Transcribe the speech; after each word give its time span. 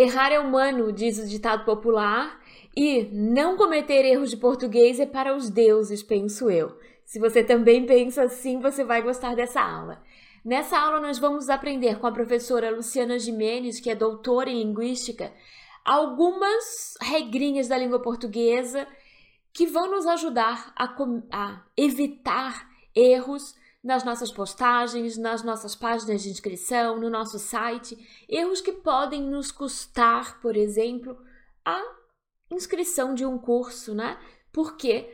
Errar 0.00 0.32
é 0.32 0.40
humano, 0.40 0.90
diz 0.90 1.18
o 1.18 1.28
ditado 1.28 1.66
popular, 1.66 2.40
e 2.74 3.02
não 3.12 3.54
cometer 3.54 4.02
erros 4.02 4.30
de 4.30 4.36
português 4.38 4.98
é 4.98 5.04
para 5.04 5.36
os 5.36 5.50
deuses, 5.50 6.02
penso 6.02 6.50
eu. 6.50 6.74
Se 7.04 7.18
você 7.18 7.44
também 7.44 7.84
pensa 7.84 8.22
assim, 8.22 8.60
você 8.60 8.82
vai 8.82 9.02
gostar 9.02 9.36
dessa 9.36 9.60
aula. 9.60 10.02
Nessa 10.42 10.78
aula, 10.78 11.00
nós 11.00 11.18
vamos 11.18 11.50
aprender 11.50 11.98
com 11.98 12.06
a 12.06 12.12
professora 12.12 12.74
Luciana 12.74 13.18
Jimenez, 13.18 13.78
que 13.78 13.90
é 13.90 13.94
doutora 13.94 14.48
em 14.48 14.62
linguística, 14.62 15.34
algumas 15.84 16.94
regrinhas 17.02 17.68
da 17.68 17.76
língua 17.76 18.00
portuguesa 18.00 18.88
que 19.52 19.66
vão 19.66 19.90
nos 19.90 20.06
ajudar 20.06 20.72
a, 20.74 20.96
a 21.30 21.62
evitar 21.76 22.70
erros 22.96 23.54
nas 23.82 24.04
nossas 24.04 24.30
postagens, 24.30 25.16
nas 25.16 25.42
nossas 25.42 25.74
páginas 25.74 26.22
de 26.22 26.30
inscrição, 26.30 26.98
no 26.98 27.08
nosso 27.08 27.38
site, 27.38 27.96
erros 28.28 28.60
que 28.60 28.72
podem 28.72 29.22
nos 29.22 29.50
custar, 29.50 30.40
por 30.40 30.56
exemplo, 30.56 31.16
a 31.64 31.82
inscrição 32.50 33.14
de 33.14 33.24
um 33.24 33.38
curso, 33.38 33.94
né? 33.94 34.18
Porque, 34.52 35.08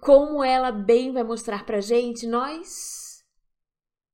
como 0.00 0.44
ela 0.44 0.70
bem 0.70 1.12
vai 1.12 1.22
mostrar 1.22 1.64
pra 1.64 1.80
gente, 1.80 2.26
nós, 2.26 3.24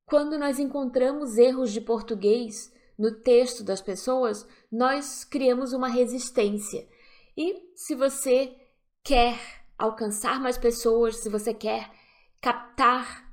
quando 0.05 0.37
nós 0.37 0.59
encontramos 0.59 1.37
erros 1.37 1.71
de 1.71 1.81
português 1.81 2.71
no 2.97 3.19
texto 3.21 3.63
das 3.63 3.81
pessoas, 3.81 4.47
nós 4.71 5.25
criamos 5.25 5.73
uma 5.73 5.89
resistência. 5.89 6.87
E 7.35 7.73
se 7.75 7.95
você 7.95 8.55
quer 9.03 9.37
alcançar 9.77 10.39
mais 10.39 10.57
pessoas, 10.57 11.17
se 11.17 11.27
você 11.27 11.53
quer 11.53 11.91
captar 12.39 13.32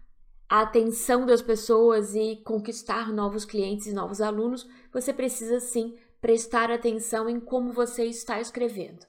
a 0.50 0.62
atenção 0.62 1.24
das 1.24 1.40
pessoas 1.40 2.16
e 2.16 2.42
conquistar 2.44 3.12
novos 3.12 3.44
clientes 3.44 3.86
e 3.86 3.92
novos 3.92 4.20
alunos, 4.20 4.68
você 4.92 5.12
precisa 5.12 5.60
sim 5.60 5.96
prestar 6.20 6.72
atenção 6.72 7.28
em 7.28 7.38
como 7.38 7.72
você 7.72 8.04
está 8.06 8.40
escrevendo. 8.40 9.06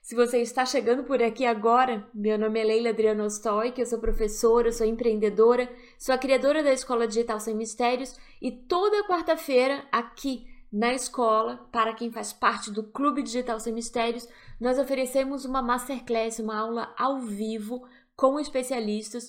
Se 0.00 0.14
você 0.14 0.40
está 0.40 0.64
chegando 0.64 1.04
por 1.04 1.22
aqui 1.22 1.44
agora, 1.44 2.08
meu 2.14 2.38
nome 2.38 2.58
é 2.58 2.64
Leila 2.64 2.88
Adriano 2.88 3.24
Ostoy, 3.24 3.74
eu 3.76 3.84
sou 3.84 3.98
professora, 3.98 4.72
sou 4.72 4.86
empreendedora, 4.86 5.70
sou 5.98 6.14
a 6.14 6.18
criadora 6.18 6.62
da 6.62 6.72
Escola 6.72 7.06
Digital 7.06 7.38
Sem 7.38 7.54
Mistérios 7.54 8.18
e 8.40 8.50
toda 8.50 9.06
quarta-feira 9.06 9.84
aqui 9.92 10.46
na 10.72 10.94
escola, 10.94 11.68
para 11.70 11.92
quem 11.92 12.10
faz 12.10 12.32
parte 12.32 12.70
do 12.70 12.82
Clube 12.82 13.22
Digital 13.22 13.60
Sem 13.60 13.74
Mistérios, 13.74 14.26
nós 14.58 14.78
oferecemos 14.78 15.44
uma 15.44 15.60
masterclass, 15.60 16.38
uma 16.38 16.58
aula 16.58 16.94
ao 16.96 17.18
vivo 17.18 17.86
com 18.16 18.40
especialistas 18.40 19.28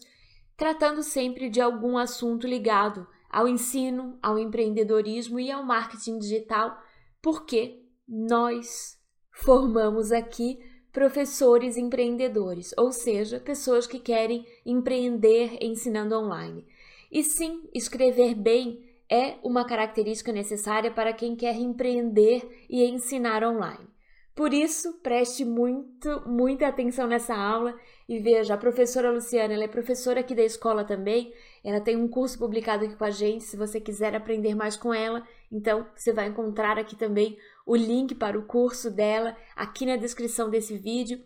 tratando 0.60 1.02
sempre 1.02 1.50
de 1.50 1.62
algum 1.62 1.98
assunto 1.98 2.46
ligado 2.46 3.08
ao 3.30 3.48
ensino, 3.48 4.20
ao 4.22 4.38
empreendedorismo 4.38 5.40
e 5.40 5.50
ao 5.50 5.64
marketing 5.64 6.20
digital, 6.20 6.78
porque 7.22 7.82
nós 8.06 9.00
formamos 9.32 10.12
aqui 10.12 10.60
professores 10.92 11.78
empreendedores, 11.78 12.74
ou 12.78 12.92
seja, 12.92 13.40
pessoas 13.40 13.88
que 13.88 14.00
querem 14.00 14.46
empreender 14.66 15.58
ensinando 15.62 16.16
online. 16.16 16.68
E 17.10 17.24
sim, 17.24 17.70
escrever 17.74 18.36
bem 18.36 18.84
é 19.10 19.38
uma 19.42 19.64
característica 19.64 20.34
necessária 20.34 20.92
para 20.92 21.14
quem 21.14 21.38
quer 21.38 21.56
empreender 21.56 22.66
e 22.70 22.84
ensinar 22.84 23.46
online. 23.46 23.88
Por 24.36 24.54
isso, 24.54 24.94
preste 25.02 25.44
muito, 25.44 26.24
muita 26.28 26.68
atenção 26.68 27.08
nessa 27.08 27.36
aula 27.36 27.78
e 28.08 28.20
veja, 28.20 28.54
a 28.54 28.58
professora 28.58 29.12
Luciana, 29.12 29.54
ela 29.54 29.66
é 29.66 29.68
professora 29.68 30.22
aqui 30.22 30.34
da 30.34 30.44
escola 30.44 30.84
também, 30.84 31.34
ela 31.64 31.82
tem 31.82 31.98
um 31.98 32.08
curso 32.08 32.40
publicado 32.40 32.86
aqui 32.86 32.96
com 32.96 33.04
a 33.04 33.12
gente, 33.12 33.44
se 33.44 33.58
você 33.58 33.82
quiser 33.82 34.16
aprender 34.16 34.56
mais 34.56 34.78
com 34.78 34.94
ela, 34.94 35.28
então 35.52 35.88
você 35.96 36.14
vai 36.14 36.28
encontrar 36.28 36.80
aqui 36.80 36.96
também 36.96 37.38
o 37.66 37.76
link 37.76 38.16
para 38.16 38.40
o 38.40 38.46
curso 38.46 38.90
dela 38.90 39.36
aqui 39.56 39.86
na 39.86 39.98
descrição 39.98 40.50
desse 40.50 40.78
vídeo. 40.78 41.24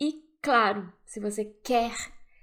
E 0.00 0.24
claro, 0.42 0.92
se 1.04 1.20
você 1.20 1.44
quer 1.44 1.94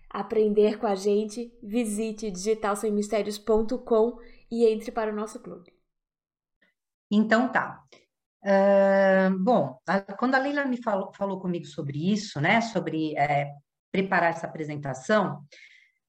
aprender 0.09 0.77
com 0.79 0.87
a 0.87 0.95
gente, 0.95 1.53
visite 1.61 2.31
digitalsemmistérios.com 2.31 4.19
e 4.51 4.65
entre 4.65 4.91
para 4.91 5.11
o 5.11 5.15
nosso 5.15 5.39
clube. 5.39 5.73
Então 7.11 7.51
tá. 7.51 7.83
Bom, 9.39 9.77
a, 9.87 10.01
quando 10.01 10.35
a 10.35 10.39
Leila 10.39 10.65
me 10.65 10.81
falou, 10.81 11.11
falou 11.13 11.39
comigo 11.39 11.65
sobre 11.65 12.11
isso, 12.11 12.39
né, 12.39 12.61
sobre 12.61 13.17
é, 13.17 13.51
preparar 13.91 14.31
essa 14.31 14.47
apresentação, 14.47 15.41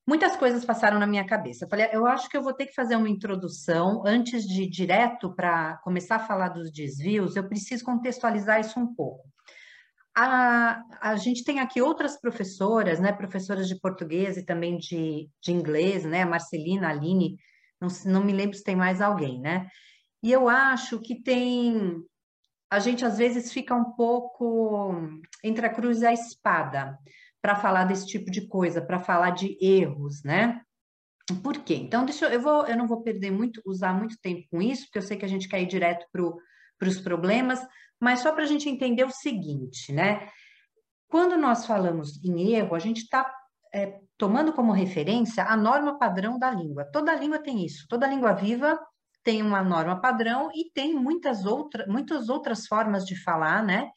muitas 0.06 0.36
coisas 0.36 0.64
passaram 0.64 0.98
na 0.98 1.06
minha 1.06 1.26
cabeça. 1.26 1.64
Eu 1.64 1.68
falei, 1.68 1.88
eu 1.92 2.06
acho 2.06 2.28
que 2.28 2.36
eu 2.36 2.42
vou 2.42 2.54
ter 2.54 2.66
que 2.66 2.74
fazer 2.74 2.96
uma 2.96 3.08
introdução 3.08 4.02
antes 4.06 4.44
de 4.44 4.62
ir 4.62 4.70
direto 4.70 5.34
para 5.34 5.78
começar 5.78 6.16
a 6.16 6.26
falar 6.26 6.50
dos 6.50 6.70
desvios, 6.70 7.36
eu 7.36 7.48
preciso 7.48 7.84
contextualizar 7.84 8.60
isso 8.60 8.78
um 8.78 8.94
pouco. 8.94 9.28
A, 10.16 10.82
a 11.00 11.16
gente 11.16 11.44
tem 11.44 11.60
aqui 11.60 11.80
outras 11.80 12.20
professoras, 12.20 12.98
né, 12.98 13.12
professoras 13.12 13.68
de 13.68 13.78
português 13.78 14.36
e 14.36 14.44
também 14.44 14.76
de, 14.76 15.28
de 15.40 15.52
inglês, 15.52 16.04
né, 16.04 16.24
Marcelina, 16.24 16.88
Aline, 16.88 17.36
não, 17.80 17.88
não 18.06 18.24
me 18.24 18.32
lembro 18.32 18.56
se 18.56 18.64
tem 18.64 18.76
mais 18.76 19.00
alguém, 19.00 19.40
né? 19.40 19.68
E 20.22 20.30
eu 20.30 20.48
acho 20.48 21.00
que 21.00 21.22
tem 21.22 22.04
a 22.70 22.78
gente 22.78 23.04
às 23.04 23.18
vezes 23.18 23.52
fica 23.52 23.74
um 23.74 23.92
pouco 23.92 24.94
entre 25.42 25.66
a 25.66 25.70
cruz 25.70 26.02
e 26.02 26.06
a 26.06 26.12
espada 26.12 26.96
para 27.42 27.56
falar 27.56 27.84
desse 27.84 28.06
tipo 28.06 28.30
de 28.30 28.46
coisa, 28.46 28.80
para 28.80 29.00
falar 29.00 29.30
de 29.30 29.58
erros, 29.60 30.22
né? 30.22 30.60
Por 31.42 31.58
quê? 31.58 31.74
Então, 31.74 32.04
deixa 32.04 32.26
eu, 32.26 32.32
eu 32.32 32.40
vou, 32.40 32.66
eu 32.66 32.76
não 32.76 32.86
vou 32.86 33.02
perder 33.02 33.30
muito, 33.30 33.60
usar 33.64 33.92
muito 33.92 34.16
tempo 34.20 34.46
com 34.50 34.62
isso, 34.62 34.84
porque 34.84 34.98
eu 34.98 35.02
sei 35.02 35.16
que 35.16 35.24
a 35.24 35.28
gente 35.28 35.48
quer 35.48 35.60
ir 35.60 35.66
direto 35.66 36.06
para 36.12 36.88
os 36.88 37.00
problemas, 37.00 37.60
mas 37.98 38.20
só 38.20 38.32
para 38.32 38.44
a 38.44 38.46
gente 38.46 38.68
entender 38.68 39.04
o 39.04 39.10
seguinte, 39.10 39.92
né? 39.92 40.28
Quando 41.08 41.36
nós 41.36 41.66
falamos 41.66 42.22
em 42.24 42.52
erro, 42.54 42.74
a 42.74 42.78
gente 42.78 42.98
está 42.98 43.30
é, 43.74 44.00
tomando 44.16 44.52
como 44.52 44.72
referência 44.72 45.44
a 45.44 45.56
norma 45.56 45.98
padrão 45.98 46.38
da 46.38 46.50
língua. 46.50 46.84
Toda 46.84 47.14
língua 47.14 47.38
tem 47.38 47.64
isso, 47.64 47.86
toda 47.88 48.06
língua 48.06 48.32
viva 48.32 48.78
tem 49.22 49.42
uma 49.42 49.62
norma 49.62 50.00
padrão 50.00 50.50
e 50.54 50.70
tem 50.70 50.94
muitas, 50.94 51.44
outra, 51.44 51.86
muitas 51.86 52.28
outras 52.28 52.66
formas 52.66 53.04
de 53.04 53.20
falar, 53.22 53.62
né? 53.62 53.90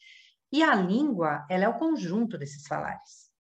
E 0.52 0.62
a 0.62 0.76
língua, 0.76 1.46
ela 1.50 1.66
é 1.66 1.68
o 1.68 1.78
conjunto 1.78 2.38
desses 2.38 2.68
falares, 2.68 3.32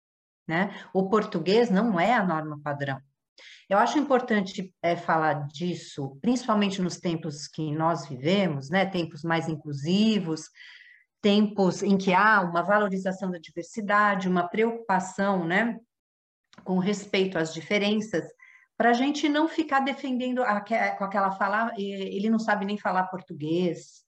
né? 0.47 0.75
O 0.93 1.09
português 1.09 1.71
não 1.71 1.99
é 1.99 2.15
a 2.15 2.25
norma 2.25 2.61
padrão. 2.63 3.01
Eu 3.69 3.79
acho 3.79 3.99
importante 3.99 4.75
é, 4.83 4.97
falar 4.97 5.47
disso, 5.49 6.19
principalmente 6.21 6.81
nos 6.81 6.99
tempos 6.99 7.49
que 7.49 7.73
nós 7.73 8.07
vivemos, 8.07 8.71
né? 8.71 8.87
Tempos 8.87 9.23
mais 9.23 9.49
inclusivos, 9.49 10.49
tempos 11.21 11.83
em 11.83 11.97
que 11.97 12.13
há 12.13 12.41
uma 12.41 12.63
valorização 12.63 13.31
da 13.31 13.39
diversidade, 13.39 14.29
uma 14.29 14.49
preocupação, 14.49 15.45
né? 15.45 15.79
Com 16.65 16.79
respeito 16.79 17.39
às 17.39 17.53
diferenças, 17.53 18.25
para 18.83 18.91
a 18.91 18.95
gente 18.95 19.29
não 19.29 19.47
ficar 19.47 19.79
defendendo 19.79 20.43
com 20.99 21.05
aquela 21.05 21.31
fala, 21.31 21.73
ele 21.79 22.29
não 22.29 22.41
sabe 22.41 22.65
nem 22.65 22.77
falar 22.77 23.05
português, 23.05 24.03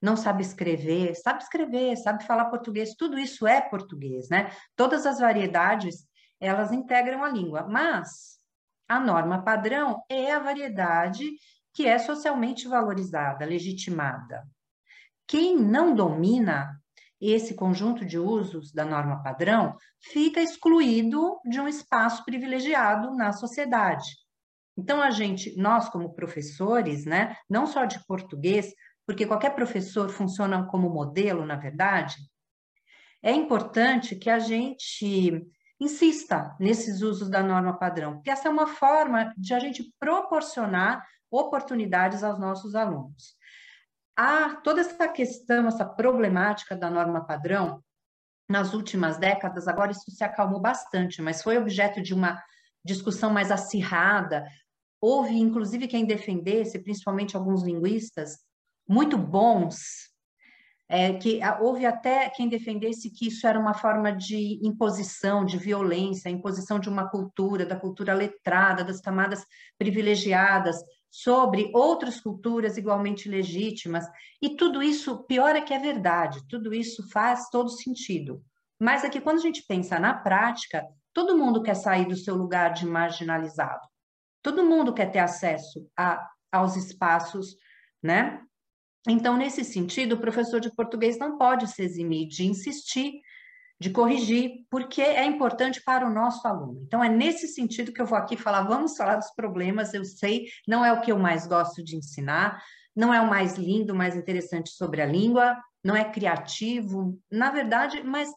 não 0.00 0.16
sabe 0.16 0.40
escrever, 0.40 1.14
sabe 1.14 1.42
escrever, 1.42 1.94
sabe 1.94 2.24
falar 2.24 2.46
português, 2.46 2.94
tudo 2.94 3.18
isso 3.18 3.46
é 3.46 3.60
português, 3.60 4.30
né? 4.30 4.50
Todas 4.74 5.04
as 5.04 5.18
variedades, 5.18 6.08
elas 6.40 6.72
integram 6.72 7.22
a 7.22 7.28
língua, 7.28 7.68
mas 7.68 8.38
a 8.88 8.98
norma 8.98 9.42
padrão 9.44 10.02
é 10.08 10.32
a 10.32 10.38
variedade 10.38 11.28
que 11.74 11.86
é 11.86 11.98
socialmente 11.98 12.66
valorizada, 12.66 13.44
legitimada. 13.44 14.42
Quem 15.26 15.54
não 15.54 15.94
domina 15.94 16.80
esse 17.20 17.54
conjunto 17.54 18.04
de 18.04 18.18
usos 18.18 18.72
da 18.72 18.84
norma 18.84 19.22
padrão 19.22 19.76
fica 20.00 20.40
excluído 20.40 21.40
de 21.44 21.60
um 21.60 21.66
espaço 21.66 22.24
privilegiado 22.24 23.14
na 23.14 23.32
sociedade. 23.32 24.16
Então, 24.76 25.02
a 25.02 25.10
gente, 25.10 25.56
nós 25.56 25.88
como 25.88 26.14
professores, 26.14 27.04
né, 27.04 27.36
não 27.50 27.66
só 27.66 27.84
de 27.84 28.04
português, 28.06 28.72
porque 29.04 29.26
qualquer 29.26 29.54
professor 29.54 30.08
funciona 30.08 30.66
como 30.66 30.88
modelo, 30.88 31.44
na 31.44 31.56
verdade, 31.56 32.16
é 33.20 33.32
importante 33.32 34.14
que 34.14 34.30
a 34.30 34.38
gente 34.38 35.44
insista 35.80 36.56
nesses 36.60 37.02
usos 37.02 37.28
da 37.28 37.42
norma 37.42 37.76
padrão, 37.76 38.14
porque 38.14 38.30
essa 38.30 38.48
é 38.48 38.50
uma 38.50 38.66
forma 38.66 39.32
de 39.36 39.54
a 39.54 39.58
gente 39.58 39.92
proporcionar 39.98 41.04
oportunidades 41.30 42.22
aos 42.22 42.38
nossos 42.38 42.74
alunos 42.74 43.37
há 44.18 44.56
toda 44.56 44.80
essa 44.80 45.06
questão, 45.06 45.68
essa 45.68 45.84
problemática 45.84 46.74
da 46.74 46.90
norma 46.90 47.24
padrão, 47.24 47.80
nas 48.48 48.74
últimas 48.74 49.16
décadas, 49.16 49.68
agora 49.68 49.92
isso 49.92 50.10
se 50.10 50.24
acalmou 50.24 50.58
bastante, 50.58 51.22
mas 51.22 51.42
foi 51.42 51.56
objeto 51.56 52.02
de 52.02 52.12
uma 52.12 52.42
discussão 52.84 53.30
mais 53.30 53.52
acirrada. 53.52 54.44
Houve, 55.00 55.38
inclusive, 55.38 55.86
quem 55.86 56.04
defendesse, 56.04 56.82
principalmente 56.82 57.36
alguns 57.36 57.62
linguistas, 57.62 58.38
muito 58.88 59.16
bons, 59.16 60.08
é, 60.88 61.12
que 61.12 61.40
houve 61.60 61.84
até 61.84 62.30
quem 62.30 62.48
defendesse 62.48 63.10
que 63.10 63.28
isso 63.28 63.46
era 63.46 63.60
uma 63.60 63.74
forma 63.74 64.10
de 64.10 64.58
imposição, 64.66 65.44
de 65.44 65.58
violência, 65.58 66.30
imposição 66.30 66.80
de 66.80 66.88
uma 66.88 67.08
cultura, 67.08 67.66
da 67.66 67.76
cultura 67.76 68.14
letrada, 68.14 68.82
das 68.82 69.00
camadas 69.00 69.44
privilegiadas, 69.76 70.82
sobre 71.10 71.70
outras 71.74 72.20
culturas 72.20 72.76
igualmente 72.76 73.28
legítimas, 73.28 74.04
e 74.42 74.56
tudo 74.56 74.82
isso, 74.82 75.24
pior 75.24 75.56
é 75.56 75.60
que 75.60 75.72
é 75.72 75.78
verdade, 75.78 76.46
tudo 76.48 76.74
isso 76.74 77.08
faz 77.10 77.48
todo 77.50 77.70
sentido. 77.70 78.42
Mas 78.80 79.04
é 79.04 79.08
que 79.08 79.20
quando 79.20 79.38
a 79.38 79.42
gente 79.42 79.64
pensa 79.66 79.98
na 79.98 80.14
prática, 80.14 80.84
todo 81.12 81.36
mundo 81.36 81.62
quer 81.62 81.74
sair 81.74 82.06
do 82.06 82.16
seu 82.16 82.36
lugar 82.36 82.72
de 82.72 82.86
marginalizado. 82.86 83.80
Todo 84.42 84.64
mundo 84.64 84.94
quer 84.94 85.10
ter 85.10 85.18
acesso 85.18 85.88
a, 85.98 86.24
aos 86.52 86.76
espaços, 86.76 87.56
né? 88.02 88.40
Então, 89.08 89.36
nesse 89.36 89.64
sentido, 89.64 90.14
o 90.14 90.20
professor 90.20 90.60
de 90.60 90.74
português 90.74 91.18
não 91.18 91.38
pode 91.38 91.66
se 91.68 91.82
eximir 91.82 92.28
de 92.28 92.46
insistir, 92.46 93.20
de 93.80 93.90
corrigir, 93.90 94.66
porque 94.68 95.00
é 95.00 95.24
importante 95.24 95.80
para 95.82 96.06
o 96.06 96.12
nosso 96.12 96.46
aluno. 96.46 96.82
Então, 96.84 97.02
é 97.02 97.08
nesse 97.08 97.46
sentido 97.46 97.92
que 97.92 98.00
eu 98.00 98.06
vou 98.06 98.18
aqui 98.18 98.36
falar, 98.36 98.62
vamos 98.62 98.96
falar 98.96 99.16
dos 99.16 99.30
problemas, 99.30 99.94
eu 99.94 100.04
sei, 100.04 100.46
não 100.66 100.84
é 100.84 100.92
o 100.92 101.00
que 101.00 101.12
eu 101.12 101.18
mais 101.18 101.46
gosto 101.46 101.82
de 101.82 101.96
ensinar, 101.96 102.60
não 102.94 103.14
é 103.14 103.20
o 103.20 103.28
mais 103.28 103.56
lindo, 103.56 103.94
mais 103.94 104.16
interessante 104.16 104.70
sobre 104.70 105.00
a 105.00 105.06
língua, 105.06 105.56
não 105.84 105.94
é 105.94 106.04
criativo, 106.04 107.16
na 107.30 107.50
verdade, 107.50 108.02
mas 108.02 108.28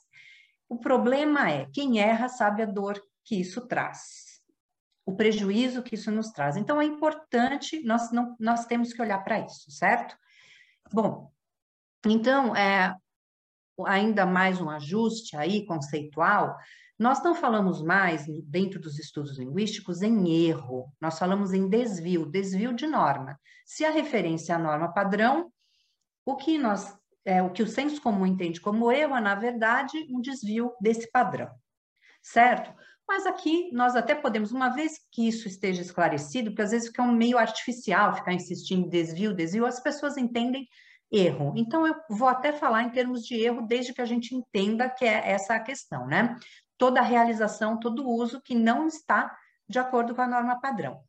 o 0.70 0.78
problema 0.78 1.50
é, 1.50 1.68
quem 1.74 2.00
erra 2.00 2.30
sabe 2.30 2.62
a 2.62 2.68
dor 2.68 3.02
que 3.26 3.36
isso 3.36 3.68
traz, 3.68 4.42
o 5.04 5.16
prejuízo 5.16 5.82
que 5.82 5.96
isso 5.96 6.12
nos 6.12 6.30
traz. 6.30 6.56
Então, 6.56 6.80
é 6.80 6.86
importante, 6.86 7.84
nós, 7.84 8.12
não, 8.12 8.36
nós 8.40 8.68
temos 8.68 8.94
que 8.94 9.02
olhar 9.02 9.24
para 9.24 9.40
isso, 9.40 9.72
certo? 9.72 10.16
Bom, 10.94 11.32
então, 12.06 12.56
é, 12.56 12.96
ainda 13.86 14.26
mais 14.26 14.60
um 14.62 14.70
ajuste 14.70 15.36
aí 15.36 15.66
conceitual, 15.66 16.56
nós 17.02 17.24
não 17.24 17.34
falamos 17.34 17.82
mais, 17.82 18.28
dentro 18.44 18.80
dos 18.80 19.00
estudos 19.00 19.40
linguísticos, 19.40 20.04
em 20.04 20.46
erro, 20.46 20.94
nós 21.02 21.18
falamos 21.18 21.52
em 21.52 21.68
desvio, 21.68 22.28
desvio 22.28 22.74
de 22.74 22.86
norma. 22.86 23.40
Se 23.66 23.84
a 23.84 23.90
referência 23.90 24.56
à 24.56 24.60
norma 24.60 24.94
padrão, 24.94 25.52
o 26.24 26.36
que 26.36 26.60
nós, 26.60 26.96
é, 27.26 27.42
o 27.42 27.50
que 27.50 27.64
o 27.64 27.68
senso 27.68 28.00
comum 28.02 28.26
entende 28.26 28.62
como 28.62 28.92
erro 28.92 29.16
é, 29.16 29.20
na 29.22 29.34
verdade, 29.34 29.98
um 30.12 30.22
desvio 30.22 30.74
desse 30.80 31.10
padrão, 31.10 31.50
certo? 32.22 32.72
Mas 33.08 33.26
aqui 33.26 33.72
nós 33.74 33.96
até 33.96 34.14
podemos, 34.14 34.52
uma 34.52 34.70
vez 34.70 34.94
que 35.12 35.28
isso 35.28 35.48
esteja 35.48 35.82
esclarecido, 35.82 36.52
porque 36.52 36.62
às 36.62 36.72
vezes 36.72 36.90
fica 36.90 37.02
um 37.02 37.12
meio 37.12 37.38
artificial 37.38 38.16
ficar 38.16 38.34
insistindo 38.34 38.86
em 38.86 38.90
desvio, 38.90 39.34
desvio, 39.34 39.66
as 39.66 39.82
pessoas 39.82 40.18
entendem 40.18 40.68
erro. 41.12 41.54
Então, 41.56 41.86
eu 41.86 41.96
vou 42.10 42.28
até 42.28 42.54
falar 42.54 42.84
em 42.84 42.90
termos 42.90 43.24
de 43.24 43.36
erro, 43.36 43.66
desde 43.68 43.94
que 43.94 44.02
a 44.02 44.06
gente 44.06 44.34
entenda 44.34 44.90
que 44.90 45.06
é 45.06 45.32
essa 45.32 45.56
a 45.56 45.60
questão, 45.60 46.08
né? 46.08 46.36
Toda 46.78 47.02
realização, 47.02 47.80
todo 47.80 48.10
uso 48.10 48.42
que 48.42 48.56
não 48.56 48.88
está 48.88 49.36
de 49.68 49.78
acordo 49.78 50.16
com 50.16 50.22
a 50.22 50.28
norma 50.28 50.60
padrão. 50.60 51.02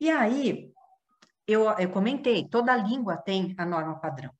E 0.00 0.10
aí, 0.10 0.70
eu, 1.46 1.70
eu 1.78 1.90
comentei, 1.90 2.48
toda 2.48 2.76
língua 2.76 3.16
tem 3.16 3.54
a 3.56 3.64
norma 3.64 3.98
padrão. 4.00 4.32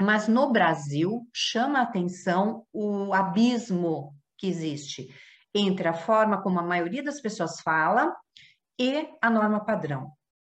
Mas 0.00 0.26
no 0.26 0.50
Brasil, 0.50 1.28
chama 1.32 1.80
a 1.80 1.82
atenção 1.82 2.66
o 2.72 3.12
abismo 3.12 4.14
que 4.38 4.46
existe 4.46 5.08
entre 5.54 5.86
a 5.86 5.94
forma 5.94 6.42
como 6.42 6.58
a 6.58 6.62
maioria 6.62 7.02
das 7.02 7.20
pessoas 7.20 7.60
fala 7.60 8.16
e 8.78 9.08
a 9.20 9.28
norma 9.28 9.64
padrão. 9.64 10.10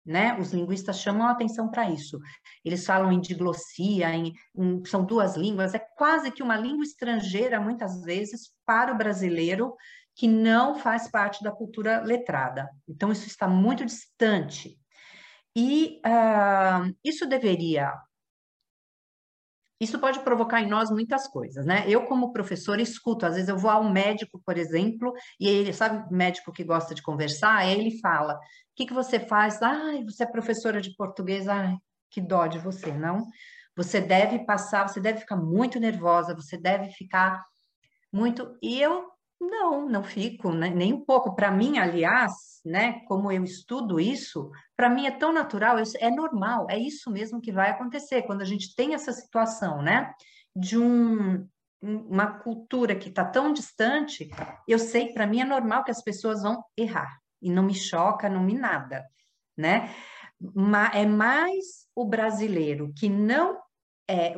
Né? 0.08 0.34
Os 0.40 0.54
linguistas 0.54 1.00
chamam 1.00 1.26
a 1.26 1.32
atenção 1.32 1.70
para 1.70 1.90
isso. 1.90 2.18
Eles 2.64 2.86
falam 2.86 3.12
em 3.12 3.20
diglossia, 3.20 4.08
em, 4.14 4.32
em, 4.56 4.82
são 4.86 5.04
duas 5.04 5.36
línguas, 5.36 5.74
é 5.74 5.78
quase 5.78 6.30
que 6.30 6.42
uma 6.42 6.56
língua 6.56 6.82
estrangeira, 6.82 7.60
muitas 7.60 8.00
vezes, 8.00 8.48
para 8.64 8.90
o 8.90 8.96
brasileiro 8.96 9.76
que 10.16 10.26
não 10.26 10.76
faz 10.76 11.10
parte 11.10 11.44
da 11.44 11.52
cultura 11.52 12.00
letrada. 12.00 12.70
Então, 12.88 13.12
isso 13.12 13.26
está 13.26 13.46
muito 13.46 13.84
distante. 13.84 14.78
E 15.54 16.00
uh, 16.06 16.96
isso 17.04 17.26
deveria 17.26 17.92
isso 19.80 19.98
pode 19.98 20.20
provocar 20.20 20.60
em 20.60 20.68
nós 20.68 20.90
muitas 20.90 21.28
coisas, 21.28 21.64
né? 21.64 21.84
Eu, 21.86 22.06
como 22.06 22.32
professor, 22.32 22.80
escuto, 22.80 23.24
às 23.26 23.34
vezes 23.34 23.48
eu 23.48 23.56
vou 23.56 23.70
ao 23.70 23.84
médico, 23.84 24.40
por 24.44 24.58
exemplo, 24.58 25.12
e 25.38 25.48
ele, 25.48 25.72
sabe, 25.72 26.12
médico 26.12 26.52
que 26.52 26.64
gosta 26.64 26.94
de 26.94 27.02
conversar, 27.02 27.56
aí 27.56 27.78
ele 27.78 28.00
fala: 28.00 28.34
o 28.34 28.38
que, 28.74 28.86
que 28.86 28.94
você 28.94 29.20
faz? 29.20 29.62
Ai, 29.62 30.02
você 30.04 30.24
é 30.24 30.26
professora 30.26 30.80
de 30.80 30.94
português, 30.96 31.46
ai, 31.46 31.76
que 32.10 32.20
dó 32.20 32.46
de 32.46 32.58
você, 32.58 32.92
não? 32.92 33.26
Você 33.76 34.00
deve 34.00 34.44
passar, 34.44 34.88
você 34.88 35.00
deve 35.00 35.20
ficar 35.20 35.36
muito 35.36 35.78
nervosa, 35.78 36.34
você 36.34 36.56
deve 36.56 36.90
ficar 36.90 37.44
muito. 38.12 38.56
E 38.60 38.80
eu 38.80 39.06
não, 39.40 39.88
não 39.88 40.02
fico, 40.02 40.52
né? 40.52 40.68
nem 40.68 40.92
um 40.92 41.04
pouco. 41.04 41.34
Para 41.34 41.50
mim, 41.50 41.78
aliás, 41.78 42.32
né, 42.64 43.00
como 43.06 43.30
eu 43.30 43.44
estudo 43.44 44.00
isso, 44.00 44.50
para 44.78 44.88
mim 44.88 45.06
é 45.06 45.10
tão 45.10 45.32
natural, 45.32 45.76
é 45.98 46.08
normal, 46.08 46.68
é 46.70 46.78
isso 46.78 47.10
mesmo 47.10 47.40
que 47.40 47.50
vai 47.50 47.68
acontecer 47.68 48.22
quando 48.22 48.42
a 48.42 48.44
gente 48.44 48.76
tem 48.76 48.94
essa 48.94 49.12
situação, 49.12 49.82
né, 49.82 50.14
de 50.54 50.78
um, 50.78 51.44
uma 51.82 52.38
cultura 52.38 52.94
que 52.94 53.08
está 53.08 53.24
tão 53.24 53.52
distante. 53.52 54.30
Eu 54.68 54.78
sei, 54.78 55.12
para 55.12 55.26
mim 55.26 55.40
é 55.40 55.44
normal 55.44 55.82
que 55.82 55.90
as 55.90 56.00
pessoas 56.00 56.42
vão 56.42 56.62
errar 56.76 57.18
e 57.42 57.50
não 57.50 57.64
me 57.64 57.74
choca, 57.74 58.28
não 58.28 58.40
me 58.40 58.54
nada, 58.54 59.04
né? 59.56 59.92
É 60.94 61.04
mais 61.04 61.88
o 61.92 62.04
brasileiro 62.04 62.92
que 62.96 63.08
não 63.08 63.60
é 64.08 64.32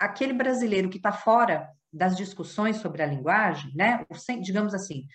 aquele 0.00 0.32
brasileiro 0.32 0.90
que 0.90 0.96
está 0.96 1.12
fora 1.12 1.70
das 1.92 2.16
discussões 2.16 2.78
sobre 2.78 3.04
a 3.04 3.06
linguagem, 3.06 3.72
né? 3.72 4.04
digamos 4.42 4.74
assim, 4.74 5.06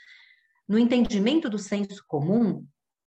no 0.65 0.79
entendimento 0.79 1.49
do 1.49 1.59
senso 1.59 2.01
comum, 2.07 2.65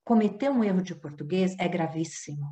cometer 0.06 0.48
um 0.48 0.62
erro 0.62 0.80
de 0.80 0.94
português 0.94 1.56
é 1.58 1.66
gravíssimo. 1.66 2.46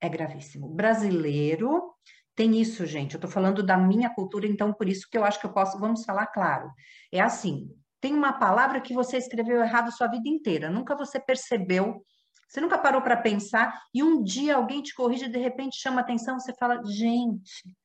É 0.00 0.08
gravíssimo. 0.08 0.68
Brasileiro 0.68 1.92
tem 2.36 2.58
isso, 2.58 2.86
gente. 2.86 3.14
Eu 3.14 3.18
estou 3.18 3.30
falando 3.30 3.64
da 3.64 3.76
minha 3.76 4.08
cultura, 4.08 4.46
então 4.46 4.72
por 4.72 4.88
isso 4.88 5.08
que 5.10 5.18
eu 5.18 5.24
acho 5.24 5.40
que 5.40 5.44
eu 5.44 5.52
posso. 5.52 5.78
Vamos 5.78 6.04
falar 6.04 6.28
claro. 6.28 6.70
É 7.12 7.20
assim: 7.20 7.68
tem 8.00 8.14
uma 8.14 8.32
palavra 8.32 8.80
que 8.80 8.94
você 8.94 9.18
escreveu 9.18 9.60
errado 9.60 9.92
sua 9.92 10.06
vida 10.06 10.28
inteira, 10.28 10.70
nunca 10.70 10.96
você 10.96 11.18
percebeu. 11.18 12.02
Você 12.48 12.60
nunca 12.60 12.78
parou 12.78 13.02
para 13.02 13.16
pensar 13.16 13.80
e 13.92 14.02
um 14.02 14.22
dia 14.22 14.56
alguém 14.56 14.82
te 14.82 14.94
corrige 14.94 15.28
de 15.28 15.38
repente 15.38 15.80
chama 15.80 16.00
atenção, 16.00 16.38
você 16.38 16.52
fala, 16.54 16.82
gente, 16.84 17.76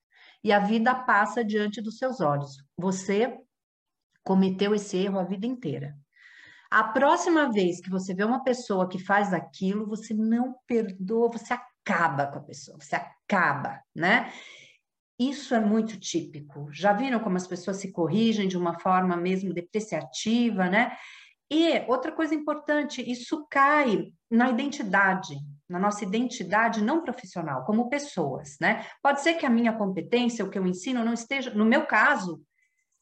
e 0.44 0.51
a 0.51 0.57
vida 0.57 0.95
passa 0.95 1.45
diante 1.45 1.81
dos 1.81 1.98
seus 1.98 2.19
olhos. 2.19 2.63
Você 2.75 3.38
cometeu 4.24 4.74
esse 4.74 4.98
erro 4.98 5.19
a 5.19 5.24
vida 5.24 5.45
inteira. 5.45 5.95
A 6.75 6.83
próxima 6.83 7.50
vez 7.50 7.80
que 7.80 7.89
você 7.89 8.13
vê 8.13 8.25
uma 8.25 8.44
pessoa 8.44 8.89
que 8.89 9.00
faz 9.00 9.31
aquilo, 9.31 9.88
você 9.88 10.13
não 10.13 10.57
perdoa, 10.68 11.31
você 11.31 11.54
acaba 11.54 12.27
com 12.27 12.39
a 12.39 12.42
pessoa, 12.42 12.77
você 12.77 12.98
acaba, 12.98 13.81
né? 13.95 14.30
Isso 15.18 15.56
é 15.56 15.60
muito 15.62 15.98
típico. 15.98 16.68
Já 16.74 16.92
viram 16.92 17.21
como 17.21 17.38
as 17.38 17.47
pessoas 17.47 17.78
se 17.78 17.94
corrigem 17.94 18.50
de 18.50 18.57
uma 18.57 18.78
forma 18.78 19.16
mesmo 19.16 19.54
depreciativa, 19.54 20.69
né? 20.69 20.92
E 21.50 21.80
outra 21.88 22.11
coisa 22.11 22.35
importante, 22.35 23.02
isso 23.09 23.47
cai 23.50 24.11
na 24.30 24.50
identidade 24.50 25.33
na 25.69 25.80
nossa 25.80 26.04
identidade 26.04 26.83
não 26.83 27.02
profissional, 27.02 27.64
como 27.64 27.90
pessoas, 27.90 28.57
né? 28.59 28.85
Pode 29.02 29.21
ser 29.21 29.35
que 29.35 29.45
a 29.45 29.50
minha 29.50 29.71
competência, 29.71 30.44
o 30.44 30.50
que 30.50 30.59
eu 30.59 30.68
ensino, 30.68 31.06
não 31.06 31.14
esteja, 31.14 31.54
no 31.54 31.64
meu 31.64 31.85
caso, 31.85 32.44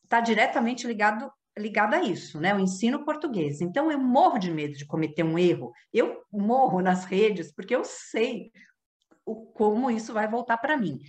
está 0.03 0.21
diretamente 0.21 0.85
ligado 0.85 1.31
ligado 1.57 1.93
a 1.93 2.01
isso, 2.01 2.39
né? 2.39 2.51
Eu 2.51 2.59
ensino 2.59 3.05
português. 3.05 3.61
Então 3.61 3.91
eu 3.91 3.99
morro 3.99 4.37
de 4.37 4.51
medo 4.51 4.73
de 4.73 4.85
cometer 4.85 5.23
um 5.23 5.37
erro. 5.37 5.71
Eu 5.91 6.23
morro 6.31 6.81
nas 6.81 7.05
redes 7.05 7.53
porque 7.53 7.75
eu 7.75 7.83
sei 7.83 8.51
o, 9.25 9.35
como 9.53 9.91
isso 9.91 10.13
vai 10.13 10.27
voltar 10.27 10.57
para 10.57 10.77
mim. 10.77 10.99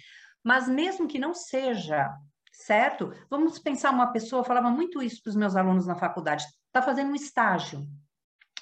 Mas 0.43 0.69
mesmo 0.69 1.09
que 1.09 1.19
não 1.19 1.35
seja 1.35 2.11
certo, 2.53 3.13
vamos 3.31 3.59
pensar 3.59 3.91
uma 3.91 4.13
pessoa, 4.13 4.45
falava 4.45 4.71
muito 4.71 5.03
isso 5.03 5.23
para 5.23 5.31
os 5.31 5.37
meus 5.37 5.57
alunos 5.57 5.87
na 5.87 5.97
faculdade, 5.97 6.45
está 6.45 6.81
fazendo 6.81 7.11
um 7.11 7.15
estágio 7.17 7.85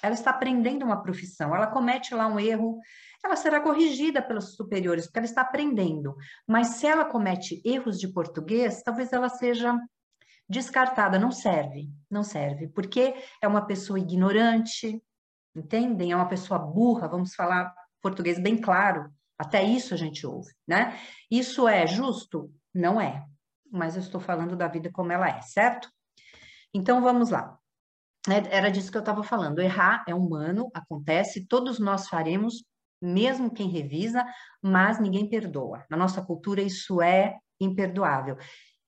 ela 0.03 0.13
está 0.13 0.31
aprendendo 0.31 0.83
uma 0.83 1.01
profissão, 1.01 1.55
ela 1.55 1.67
comete 1.67 2.13
lá 2.13 2.27
um 2.27 2.37
erro, 2.37 2.77
ela 3.23 3.37
será 3.37 3.61
corrigida 3.61 4.21
pelos 4.21 4.53
superiores, 4.53 5.05
porque 5.05 5.19
ela 5.19 5.25
está 5.25 5.41
aprendendo. 5.41 6.13
Mas 6.45 6.67
se 6.67 6.85
ela 6.85 7.05
comete 7.05 7.61
erros 7.63 7.97
de 7.97 8.11
português, 8.11 8.83
talvez 8.83 9.13
ela 9.13 9.29
seja 9.29 9.79
descartada, 10.49 11.17
não 11.17 11.31
serve, 11.31 11.89
não 12.09 12.23
serve, 12.23 12.67
porque 12.67 13.15
é 13.41 13.47
uma 13.47 13.65
pessoa 13.65 13.99
ignorante, 13.99 15.01
entendem? 15.55 16.11
É 16.11 16.15
uma 16.15 16.27
pessoa 16.27 16.59
burra, 16.59 17.07
vamos 17.07 17.33
falar 17.33 17.73
português 18.01 18.39
bem 18.39 18.57
claro, 18.59 19.11
até 19.37 19.63
isso 19.63 19.93
a 19.93 19.97
gente 19.97 20.25
ouve, 20.25 20.51
né? 20.67 20.99
Isso 21.29 21.67
é 21.67 21.87
justo? 21.87 22.53
Não 22.73 22.99
é, 22.99 23.25
mas 23.71 23.95
eu 23.95 24.01
estou 24.01 24.19
falando 24.19 24.55
da 24.55 24.67
vida 24.67 24.91
como 24.91 25.11
ela 25.11 25.27
é, 25.27 25.41
certo? 25.41 25.89
Então 26.73 27.01
vamos 27.01 27.29
lá. 27.29 27.57
É, 28.27 28.57
era 28.57 28.69
disso 28.69 28.91
que 28.91 28.97
eu 28.97 29.01
estava 29.01 29.23
falando. 29.23 29.59
Errar 29.59 30.03
é 30.07 30.15
humano, 30.15 30.69
acontece, 30.73 31.45
todos 31.45 31.79
nós 31.79 32.07
faremos, 32.07 32.63
mesmo 33.01 33.51
quem 33.51 33.67
revisa, 33.67 34.25
mas 34.61 34.99
ninguém 34.99 35.29
perdoa. 35.29 35.85
Na 35.89 35.97
nossa 35.97 36.21
cultura, 36.21 36.61
isso 36.61 37.01
é 37.01 37.37
imperdoável. 37.59 38.37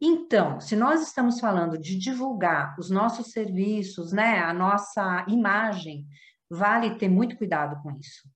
Então, 0.02 0.60
se 0.60 0.76
nós 0.76 1.02
estamos 1.02 1.40
falando 1.40 1.78
de 1.78 1.98
divulgar 1.98 2.76
os 2.78 2.90
nossos 2.90 3.32
serviços, 3.32 4.12
né, 4.12 4.40
a 4.40 4.54
nossa 4.54 5.26
imagem, 5.30 6.06
vale 6.50 6.96
ter 6.96 7.10
muito 7.10 7.38
cuidado 7.38 7.82
com 7.82 7.92
isso. 7.92 8.30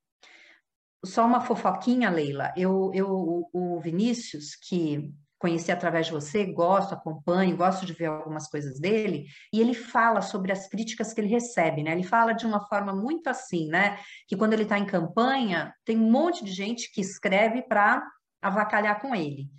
só 1.06 1.25
uma 1.25 1.42
fofoquinha, 1.42 2.10
Leila. 2.10 2.54
Eu, 2.58 2.92
eu, 2.94 3.50
o 3.54 3.80
Vinícius, 3.80 4.56
que 4.56 5.13
conheci 5.39 5.72
através 5.72 6.08
de 6.08 6.12
você, 6.12 6.46
gosto, 6.46 6.94
acompanho, 6.94 7.56
gosto 7.56 7.86
de 7.86 7.94
ver 7.94 8.08
algumas 8.08 8.50
coisas 8.50 8.78
dele, 8.80 9.25
e 9.54 9.62
ele 9.62 9.74
fala 9.74 10.22
sobre 10.22 10.51
as 10.51 10.68
críticas 10.68 11.13
que 11.13 11.22
ele 11.22 11.30
recebe, 11.30 11.82
né? 11.82 11.94
Ele 11.94 12.04
fala 12.04 12.34
de 12.34 12.46
uma 12.46 12.68
forma 12.68 12.94
muito 12.94 13.30
assim, 13.30 13.70
né? 13.70 13.98
Que 14.28 14.36
quando 14.36 14.51
ele 14.54 14.63
está 14.63 14.78
em 14.78 14.86
campanha, 14.86 15.74
tem 15.86 15.98
um 15.98 16.12
monte 16.12 16.44
de 16.44 16.51
gente 16.51 16.92
que 16.92 17.00
escreve 17.00 17.62
para 17.62 18.06
avacalhar 18.42 19.01
com 19.01 19.16
ele. 19.16 19.50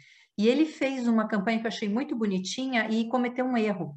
E 0.40 0.48
ele 0.48 0.64
fez 0.64 1.06
uma 1.06 1.28
campanha 1.28 1.60
que 1.60 1.66
eu 1.66 1.68
achei 1.68 1.86
muito 1.86 2.16
bonitinha 2.16 2.88
e 2.88 3.06
cometeu 3.10 3.44
um 3.44 3.58
erro. 3.58 3.94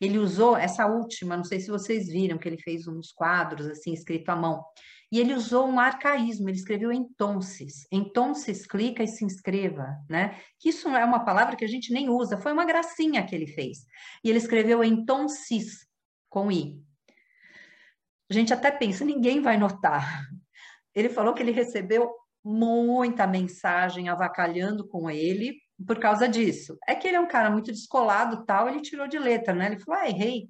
Ele 0.00 0.18
usou 0.18 0.56
essa 0.56 0.86
última, 0.86 1.36
não 1.36 1.42
sei 1.42 1.58
se 1.58 1.68
vocês 1.68 2.06
viram, 2.06 2.38
que 2.38 2.48
ele 2.48 2.62
fez 2.62 2.86
uns 2.86 3.10
quadros 3.10 3.66
assim, 3.66 3.92
escrito 3.92 4.28
à 4.28 4.36
mão. 4.36 4.62
E 5.10 5.18
ele 5.18 5.34
usou 5.34 5.66
um 5.66 5.80
arcaísmo, 5.80 6.48
ele 6.48 6.56
escreveu 6.56 6.92
entonces. 6.92 7.88
Entonces, 7.90 8.64
clica 8.64 9.02
e 9.02 9.08
se 9.08 9.24
inscreva, 9.24 9.96
né? 10.08 10.40
Que 10.60 10.68
isso 10.68 10.88
é 10.90 11.04
uma 11.04 11.24
palavra 11.24 11.56
que 11.56 11.64
a 11.64 11.68
gente 11.68 11.92
nem 11.92 12.08
usa, 12.08 12.38
foi 12.38 12.52
uma 12.52 12.64
gracinha 12.64 13.26
que 13.26 13.34
ele 13.34 13.48
fez. 13.48 13.78
E 14.22 14.30
ele 14.30 14.38
escreveu 14.38 14.84
entonces, 14.84 15.88
com 16.30 16.52
i. 16.52 16.80
A 18.30 18.32
gente 18.32 18.54
até 18.54 18.70
pensa, 18.70 19.04
ninguém 19.04 19.42
vai 19.42 19.58
notar. 19.58 20.24
Ele 20.94 21.08
falou 21.08 21.34
que 21.34 21.42
ele 21.42 21.50
recebeu 21.50 22.14
muita 22.44 23.26
mensagem 23.26 24.08
avacalhando 24.08 24.86
com 24.86 25.10
ele 25.10 25.63
por 25.86 25.98
causa 25.98 26.28
disso. 26.28 26.78
É 26.86 26.94
que 26.94 27.08
ele 27.08 27.16
é 27.16 27.20
um 27.20 27.28
cara 27.28 27.50
muito 27.50 27.72
descolado, 27.72 28.44
tal, 28.44 28.68
ele 28.68 28.80
tirou 28.80 29.08
de 29.08 29.18
letra, 29.18 29.54
né? 29.54 29.66
Ele 29.66 29.78
falou: 29.78 30.00
"Ah, 30.00 30.08
errei" 30.08 30.48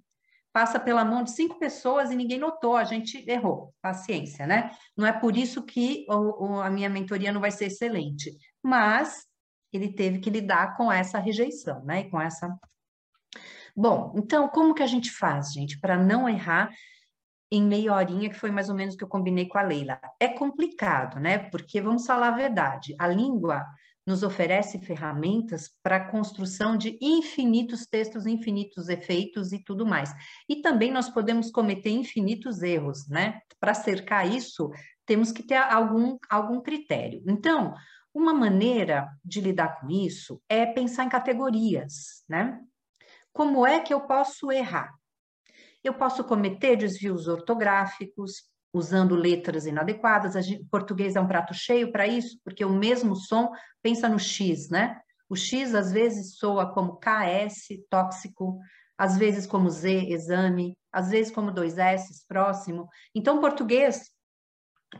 passa 0.55 0.79
pela 0.79 1.05
mão 1.05 1.25
de 1.25 1.33
cinco 1.33 1.59
pessoas 1.59 2.13
e 2.13 2.17
ninguém 2.17 2.39
notou, 2.39 2.77
a 2.77 2.85
gente 2.85 3.29
errou. 3.29 3.75
Paciência, 3.83 4.47
né? 4.47 4.71
Não 4.97 5.05
é 5.05 5.13
por 5.13 5.37
isso 5.37 5.65
que 5.65 6.07
o, 6.09 6.47
o, 6.47 6.61
a 6.61 6.71
minha 6.71 6.89
mentoria 6.89 7.33
não 7.33 7.41
vai 7.41 7.51
ser 7.51 7.67
excelente, 7.67 8.31
mas 8.63 9.27
ele 9.73 9.93
teve 9.93 10.21
que 10.21 10.31
lidar 10.31 10.77
com 10.77 10.93
essa 10.93 11.19
rejeição, 11.19 11.85
né? 11.85 12.03
E 12.03 12.11
com 12.11 12.21
essa. 12.21 12.57
Bom, 13.77 14.15
então, 14.17 14.49
como 14.49 14.73
que 14.73 14.83
a 14.85 14.87
gente 14.87 15.11
faz, 15.11 15.53
gente, 15.53 15.81
para 15.81 15.97
não 15.97 16.29
errar 16.29 16.71
em 17.51 17.61
meia 17.61 17.93
horinha, 17.93 18.31
que 18.31 18.39
foi 18.39 18.53
mais 18.53 18.69
ou 18.69 18.77
menos 18.77 18.95
o 18.95 18.97
que 18.97 19.03
eu 19.03 19.09
combinei 19.09 19.49
com 19.49 19.59
a 19.59 19.63
Leila? 19.63 20.01
É 20.21 20.29
complicado, 20.29 21.19
né? 21.19 21.39
Porque 21.51 21.81
vamos 21.81 22.07
falar 22.07 22.29
a 22.29 22.37
verdade, 22.37 22.95
a 23.01 23.09
língua 23.09 23.67
nos 24.07 24.23
oferece 24.23 24.79
ferramentas 24.79 25.71
para 25.83 25.97
a 25.97 26.11
construção 26.11 26.77
de 26.77 26.99
infinitos 27.01 27.87
textos, 27.87 28.27
infinitos 28.27 28.89
efeitos 28.89 29.53
e 29.53 29.59
tudo 29.59 29.87
mais. 29.87 30.13
E 30.49 30.57
também 30.57 30.93
nós 30.93 31.09
podemos 31.09 31.51
cometer 31.51 31.91
infinitos 31.91 32.63
erros, 32.63 33.09
né? 33.09 33.41
Para 33.59 33.73
cercar 33.73 34.31
isso, 34.31 34.71
temos 35.07 35.33
que 35.33 35.43
ter 35.43 35.57
algum, 35.57 36.19
algum 36.29 36.61
critério. 36.61 37.23
Então, 37.27 37.75
uma 38.13 38.35
maneira 38.35 39.09
de 39.25 39.41
lidar 39.41 39.81
com 39.81 39.91
isso 39.91 40.41
é 40.49 40.67
pensar 40.67 41.05
em 41.05 41.09
categorias, 41.09 42.25
né? 42.29 42.61
Como 43.33 43.67
é 43.67 43.81
que 43.81 43.93
eu 43.93 44.03
posso 44.03 44.53
errar? 44.53 44.95
Eu 45.83 45.95
posso 45.95 46.23
cometer 46.25 46.77
desvios 46.77 47.27
ortográficos, 47.27 48.45
usando 48.75 49.15
letras 49.15 49.65
inadequadas. 49.65 50.35
O 50.35 50.67
português 50.69 51.15
é 51.15 51.21
um 51.21 51.29
prato 51.29 51.55
cheio 51.55 51.93
para 51.93 52.07
isso, 52.07 52.39
porque 52.45 52.65
o 52.65 52.73
mesmo 52.73 53.15
som, 53.15 53.53
pensa 53.81 54.09
no 54.09 54.19
X, 54.19 54.69
né? 54.69 55.01
O 55.29 55.37
X 55.37 55.75
às 55.75 55.93
vezes 55.93 56.37
soa 56.37 56.73
como 56.75 56.99
KS, 56.99 57.69
tóxico, 57.89 58.59
às 58.99 59.17
vezes 59.17 59.47
como 59.47 59.71
Z, 59.71 60.09
exame, 60.09 60.77
às 60.93 61.11
vezes 61.11 61.33
como 61.33 61.53
dois 61.53 61.79
S, 61.79 62.27
próximo. 62.27 62.89
Então, 63.15 63.39
o 63.39 63.41
português 63.41 64.11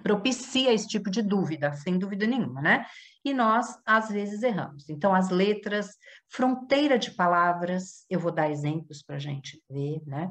propicia 0.03 0.73
esse 0.73 0.89
tipo 0.89 1.11
de 1.11 1.23
dúvida, 1.23 1.73
sem 1.75 1.99
dúvida 1.99 2.27
nenhuma, 2.27 2.61
né? 2.61 2.87
E 3.25 3.33
nós, 3.33 3.77
às 3.87 4.09
vezes, 4.09 4.43
erramos. 4.43 4.89
Então, 4.89 5.15
as 5.15 5.31
letras, 5.31 5.91
fronteira 6.29 6.99
de 6.99 7.13
palavras, 7.13 8.05
eu 8.09 8.19
vou 8.19 8.33
dar 8.33 8.51
exemplos 8.51 9.03
para 9.03 9.17
a 9.17 9.21
gente 9.21 9.63
ver, 9.69 10.01
né? 10.07 10.31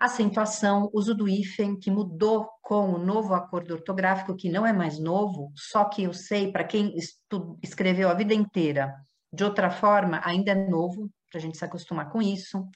Acentuação, 0.00 0.90
uso 0.94 1.14
do 1.14 1.28
hífen, 1.28 1.78
que 1.78 1.90
mudou 1.90 2.48
com 2.62 2.94
o 2.94 2.98
novo 2.98 3.34
acordo 3.34 3.74
ortográfico, 3.74 4.34
que 4.34 4.48
não 4.48 4.64
é 4.66 4.72
mais 4.72 4.98
novo, 4.98 5.52
só 5.54 5.84
que 5.84 6.04
eu 6.04 6.14
sei, 6.14 6.50
para 6.50 6.64
quem 6.64 6.94
escreveu 7.62 8.08
a 8.08 8.14
vida 8.14 8.32
inteira 8.32 8.94
de 9.30 9.44
outra 9.44 9.70
forma, 9.70 10.20
ainda 10.24 10.52
é 10.52 10.54
novo, 10.54 11.10
para 11.30 11.38
a 11.38 11.42
gente 11.42 11.58
se 11.58 11.64
acostumar 11.64 12.10
com 12.10 12.22
isso. 12.22 12.66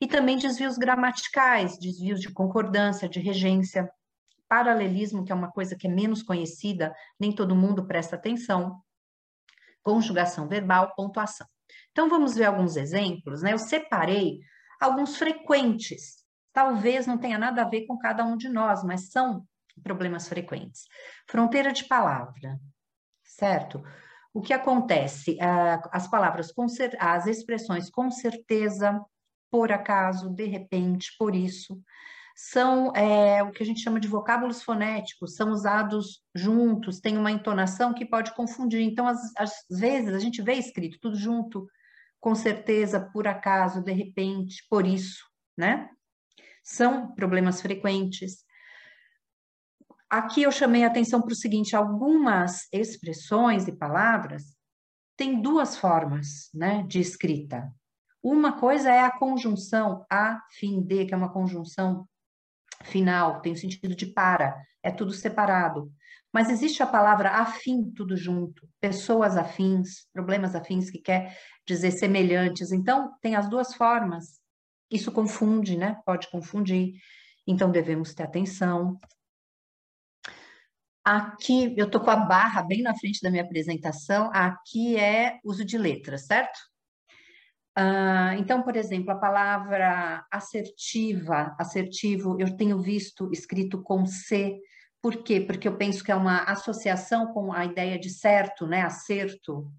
E 0.00 0.06
também 0.06 0.36
desvios 0.36 0.76
gramaticais, 0.76 1.78
desvios 1.78 2.20
de 2.20 2.30
concordância, 2.30 3.08
de 3.08 3.20
regência, 3.20 3.88
paralelismo, 4.48 5.24
que 5.24 5.30
é 5.30 5.34
uma 5.34 5.50
coisa 5.50 5.76
que 5.76 5.86
é 5.86 5.90
menos 5.90 6.22
conhecida, 6.22 6.92
nem 7.20 7.32
todo 7.32 7.54
mundo 7.54 7.86
presta 7.86 8.16
atenção, 8.16 8.82
conjugação 9.82 10.48
verbal, 10.48 10.92
pontuação. 10.96 11.46
Então, 11.92 12.08
vamos 12.08 12.34
ver 12.34 12.44
alguns 12.44 12.76
exemplos, 12.76 13.42
né? 13.42 13.52
Eu 13.52 13.58
separei 13.58 14.40
alguns 14.80 15.16
frequentes 15.16 16.17
talvez 16.58 17.06
não 17.06 17.16
tenha 17.16 17.38
nada 17.38 17.62
a 17.62 17.68
ver 17.68 17.86
com 17.86 17.96
cada 17.96 18.24
um 18.24 18.36
de 18.36 18.48
nós, 18.48 18.82
mas 18.82 19.10
são 19.12 19.46
problemas 19.80 20.28
frequentes. 20.28 20.86
Fronteira 21.30 21.72
de 21.72 21.84
palavra, 21.84 22.58
certo? 23.22 23.80
O 24.34 24.42
que 24.42 24.52
acontece? 24.52 25.38
As 25.92 26.08
palavras, 26.08 26.52
as 26.98 27.26
expressões 27.28 27.88
com 27.88 28.10
certeza, 28.10 29.00
por 29.48 29.70
acaso, 29.70 30.30
de 30.30 30.46
repente, 30.46 31.12
por 31.16 31.32
isso, 31.32 31.80
são 32.34 32.92
é, 32.96 33.40
o 33.44 33.52
que 33.52 33.62
a 33.62 33.66
gente 33.66 33.80
chama 33.80 34.00
de 34.00 34.08
vocábulos 34.08 34.60
fonéticos, 34.60 35.36
são 35.36 35.52
usados 35.52 36.24
juntos, 36.34 36.98
tem 36.98 37.16
uma 37.16 37.30
entonação 37.30 37.94
que 37.94 38.04
pode 38.04 38.34
confundir. 38.34 38.80
Então, 38.80 39.06
às, 39.06 39.20
às 39.38 39.52
vezes, 39.70 40.12
a 40.12 40.18
gente 40.18 40.42
vê 40.42 40.54
escrito 40.54 40.98
tudo 41.00 41.14
junto, 41.14 41.68
com 42.18 42.34
certeza, 42.34 42.98
por 43.12 43.28
acaso, 43.28 43.80
de 43.80 43.92
repente, 43.92 44.66
por 44.68 44.84
isso, 44.84 45.24
né? 45.56 45.88
São 46.68 47.14
problemas 47.14 47.62
frequentes. 47.62 48.44
Aqui 50.10 50.42
eu 50.42 50.52
chamei 50.52 50.84
a 50.84 50.88
atenção 50.88 51.22
para 51.22 51.32
o 51.32 51.36
seguinte: 51.36 51.74
algumas 51.74 52.68
expressões 52.70 53.66
e 53.66 53.72
palavras 53.72 54.54
têm 55.16 55.40
duas 55.40 55.76
formas 55.76 56.50
né, 56.52 56.84
de 56.86 57.00
escrita. 57.00 57.72
Uma 58.22 58.58
coisa 58.58 58.90
é 58.90 59.00
a 59.00 59.10
conjunção 59.10 60.04
a 60.10 60.42
fim 60.50 60.82
de, 60.82 61.06
que 61.06 61.14
é 61.14 61.16
uma 61.16 61.32
conjunção 61.32 62.06
final, 62.84 63.40
tem 63.40 63.52
o 63.52 63.56
sentido 63.56 63.94
de 63.94 64.06
para, 64.06 64.54
é 64.82 64.90
tudo 64.90 65.12
separado. 65.12 65.90
Mas 66.32 66.50
existe 66.50 66.82
a 66.82 66.86
palavra 66.86 67.30
afim, 67.30 67.90
tudo 67.90 68.14
junto, 68.14 68.68
pessoas 68.78 69.36
afins, 69.36 70.06
problemas 70.12 70.54
afins, 70.54 70.90
que 70.90 70.98
quer 70.98 71.36
dizer 71.66 71.92
semelhantes. 71.92 72.70
Então, 72.70 73.14
tem 73.22 73.34
as 73.34 73.48
duas 73.48 73.74
formas 73.74 74.37
isso 74.90 75.12
confunde, 75.12 75.76
né? 75.76 76.00
Pode 76.04 76.30
confundir. 76.30 76.94
Então, 77.46 77.70
devemos 77.70 78.14
ter 78.14 78.24
atenção. 78.24 78.98
Aqui, 81.04 81.74
eu 81.76 81.86
estou 81.86 82.00
com 82.00 82.10
a 82.10 82.16
barra 82.16 82.62
bem 82.62 82.82
na 82.82 82.94
frente 82.94 83.22
da 83.22 83.30
minha 83.30 83.42
apresentação. 83.42 84.30
Aqui 84.32 84.96
é 84.96 85.38
uso 85.42 85.64
de 85.64 85.78
letras, 85.78 86.26
certo? 86.26 86.58
Uh, 87.78 88.34
então, 88.38 88.62
por 88.62 88.76
exemplo, 88.76 89.12
a 89.12 89.18
palavra 89.18 90.26
assertiva, 90.30 91.54
assertivo, 91.58 92.36
eu 92.40 92.56
tenho 92.56 92.78
visto 92.82 93.30
escrito 93.32 93.80
com 93.82 94.04
C. 94.04 94.58
Por 95.00 95.22
quê? 95.22 95.40
Porque 95.40 95.68
eu 95.68 95.76
penso 95.76 96.02
que 96.02 96.10
é 96.10 96.14
uma 96.14 96.42
associação 96.42 97.32
com 97.32 97.52
a 97.52 97.64
ideia 97.64 97.98
de 97.98 98.10
certo, 98.10 98.66
né? 98.66 98.82
Acerto, 98.82 99.70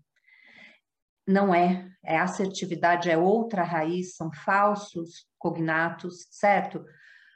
não 1.29 1.53
é, 1.53 1.88
é 2.03 2.17
assertividade, 2.17 3.09
é 3.09 3.15
outra 3.15 3.63
raiz, 3.63 4.15
são 4.15 4.31
falsos 4.33 5.27
cognatos, 5.38 6.27
certo? 6.31 6.83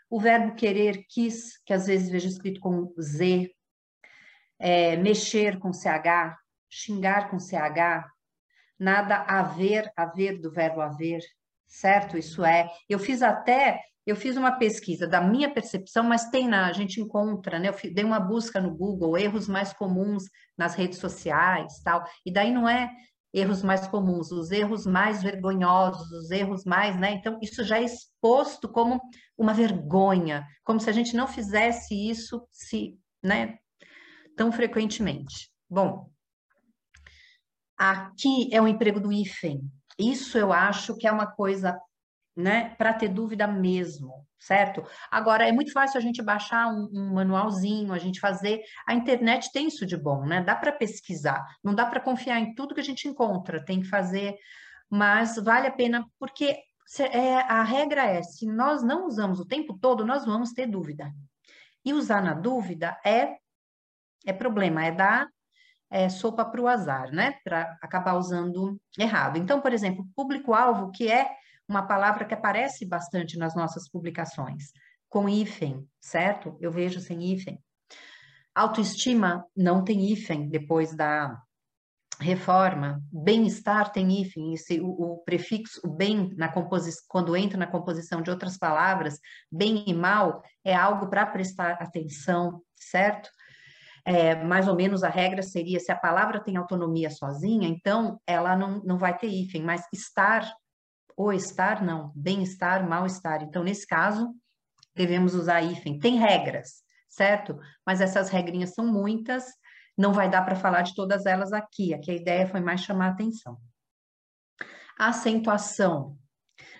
O 0.09 0.19
verbo 0.19 0.55
querer, 0.55 1.05
quis, 1.07 1.61
que 1.63 1.71
às 1.71 1.85
vezes 1.85 2.09
vejo 2.09 2.27
escrito 2.27 2.59
com 2.59 2.91
Z, 2.99 3.51
é, 4.57 4.97
mexer 4.97 5.59
com 5.59 5.71
CH, 5.71 6.35
xingar 6.67 7.29
com 7.29 7.37
CH, 7.39 8.09
nada 8.79 9.17
haver, 9.27 9.91
haver 9.95 10.41
do 10.41 10.51
verbo 10.51 10.81
haver, 10.81 11.21
certo? 11.67 12.17
Isso 12.17 12.43
é. 12.43 12.67
Eu 12.89 12.97
fiz 12.97 13.21
até, 13.21 13.79
eu 14.07 14.15
fiz 14.15 14.35
uma 14.35 14.53
pesquisa 14.53 15.07
da 15.07 15.21
minha 15.21 15.53
percepção, 15.53 16.03
mas 16.03 16.31
tem 16.31 16.47
na, 16.47 16.65
a 16.65 16.73
gente 16.73 16.99
encontra, 16.99 17.59
né? 17.59 17.69
Eu 17.69 17.93
dei 17.93 18.03
uma 18.03 18.19
busca 18.19 18.59
no 18.59 18.75
Google, 18.75 19.19
erros 19.19 19.47
mais 19.47 19.71
comuns 19.71 20.23
nas 20.57 20.73
redes 20.73 20.97
sociais, 20.97 21.79
tal. 21.83 22.03
E 22.25 22.33
daí 22.33 22.51
não 22.51 22.67
é 22.67 22.89
erros 23.33 23.63
mais 23.63 23.87
comuns, 23.87 24.31
os 24.31 24.51
erros 24.51 24.85
mais 24.85 25.23
vergonhosos, 25.23 26.11
os 26.11 26.29
erros 26.29 26.63
mais, 26.65 26.97
né? 26.99 27.13
Então, 27.13 27.39
isso 27.41 27.63
já 27.63 27.79
é 27.79 27.83
exposto 27.83 28.69
como 28.69 29.01
uma 29.37 29.53
vergonha, 29.53 30.45
como 30.63 30.79
se 30.79 30.89
a 30.89 30.93
gente 30.93 31.15
não 31.15 31.27
fizesse 31.27 31.95
isso 31.95 32.47
se, 32.51 32.97
né, 33.23 33.57
tão 34.37 34.51
frequentemente. 34.51 35.51
Bom, 35.67 36.09
aqui 37.77 38.53
é 38.53 38.61
o 38.61 38.67
emprego 38.67 38.99
do 38.99 39.11
hífen. 39.11 39.61
Isso 39.97 40.37
eu 40.37 40.53
acho 40.53 40.95
que 40.95 41.07
é 41.07 41.11
uma 41.11 41.27
coisa 41.27 41.79
né, 42.35 42.73
para 42.77 42.93
ter 42.93 43.09
dúvida 43.09 43.47
mesmo, 43.47 44.25
certo? 44.39 44.83
Agora, 45.11 45.47
é 45.47 45.51
muito 45.51 45.71
fácil 45.71 45.97
a 45.99 46.01
gente 46.01 46.21
baixar 46.21 46.67
um, 46.67 46.89
um 46.91 47.13
manualzinho, 47.13 47.93
a 47.93 47.99
gente 47.99 48.19
fazer. 48.19 48.61
A 48.87 48.93
internet 48.93 49.51
tem 49.51 49.67
isso 49.67 49.85
de 49.85 49.95
bom, 49.95 50.25
né? 50.25 50.41
Dá 50.41 50.55
para 50.55 50.71
pesquisar, 50.71 51.45
não 51.63 51.75
dá 51.75 51.85
para 51.85 52.01
confiar 52.01 52.39
em 52.39 52.55
tudo 52.55 52.73
que 52.73 52.81
a 52.81 52.83
gente 52.83 53.07
encontra, 53.07 53.63
tem 53.63 53.81
que 53.81 53.87
fazer, 53.87 54.35
mas 54.89 55.35
vale 55.37 55.67
a 55.67 55.71
pena, 55.71 56.05
porque 56.19 56.57
é, 57.11 57.35
a 57.35 57.63
regra 57.63 58.03
é: 58.03 58.21
se 58.23 58.45
nós 58.47 58.83
não 58.83 59.07
usamos 59.07 59.39
o 59.39 59.45
tempo 59.45 59.77
todo, 59.79 60.05
nós 60.05 60.25
vamos 60.25 60.51
ter 60.51 60.67
dúvida. 60.67 61.11
E 61.85 61.93
usar 61.93 62.21
na 62.21 62.33
dúvida 62.33 62.97
é, 63.05 63.37
é 64.25 64.33
problema, 64.33 64.85
é 64.85 64.91
dar 64.91 65.27
é, 65.89 66.09
sopa 66.09 66.43
para 66.43 66.61
o 66.61 66.67
azar, 66.67 67.11
né? 67.11 67.35
Para 67.43 67.77
acabar 67.81 68.15
usando 68.15 68.79
errado. 68.97 69.37
Então, 69.37 69.61
por 69.61 69.73
exemplo, 69.73 70.07
público-alvo, 70.15 70.91
que 70.91 71.11
é 71.11 71.29
uma 71.73 71.87
palavra 71.87 72.23
que 72.25 72.33
aparece 72.33 72.85
bastante 72.85 73.37
nas 73.37 73.55
nossas 73.55 73.89
publicações, 73.89 74.71
com 75.09 75.27
hífen, 75.27 75.87
certo? 75.99 76.55
Eu 76.61 76.71
vejo 76.71 76.99
sem 76.99 77.23
hífen. 77.23 77.59
Autoestima 78.53 79.43
não 79.57 79.83
tem 79.83 80.11
hífen 80.11 80.47
depois 80.47 80.95
da 80.95 81.35
reforma. 82.19 83.01
Bem-estar 83.11 83.91
tem 83.91 84.21
hífen, 84.21 84.53
esse, 84.53 84.79
o, 84.79 84.87
o, 84.87 85.17
prefixo 85.25 85.81
o 85.83 85.89
bem 85.89 86.31
na 86.37 86.53
quando 87.07 87.35
entra 87.35 87.57
na 87.57 87.65
composição 87.65 88.21
de 88.21 88.29
outras 88.29 88.55
palavras, 88.55 89.19
bem 89.51 89.83
e 89.87 89.93
mal 89.93 90.43
é 90.63 90.75
algo 90.75 91.07
para 91.07 91.25
prestar 91.25 91.73
atenção, 91.81 92.61
certo? 92.75 93.31
É, 94.05 94.35
mais 94.43 94.67
ou 94.67 94.75
menos 94.75 95.01
a 95.03 95.09
regra 95.09 95.41
seria 95.41 95.79
se 95.79 95.91
a 95.91 95.95
palavra 95.95 96.39
tem 96.39 96.55
autonomia 96.57 97.09
sozinha, 97.09 97.67
então 97.67 98.19
ela 98.27 98.55
não, 98.55 98.83
não 98.83 98.97
vai 98.97 99.17
ter 99.17 99.27
hífen, 99.27 99.63
mas 99.63 99.81
estar 99.91 100.53
ou 101.17 101.33
estar, 101.33 101.83
não, 101.83 102.11
bem-estar, 102.15 102.87
mal-estar. 102.87 103.43
Então, 103.43 103.63
nesse 103.63 103.85
caso, 103.87 104.33
devemos 104.95 105.33
usar 105.33 105.61
hífen. 105.61 105.99
Tem 105.99 106.17
regras, 106.17 106.83
certo? 107.09 107.59
Mas 107.85 108.01
essas 108.01 108.29
regrinhas 108.29 108.73
são 108.73 108.85
muitas, 108.85 109.45
não 109.97 110.13
vai 110.13 110.29
dar 110.29 110.43
para 110.43 110.55
falar 110.55 110.81
de 110.81 110.95
todas 110.95 111.25
elas 111.25 111.53
aqui. 111.53 111.93
Aqui 111.93 112.11
a 112.11 112.15
ideia 112.15 112.47
foi 112.47 112.59
mais 112.59 112.81
chamar 112.81 113.07
a 113.07 113.11
atenção. 113.11 113.57
Acentuação. 114.97 116.17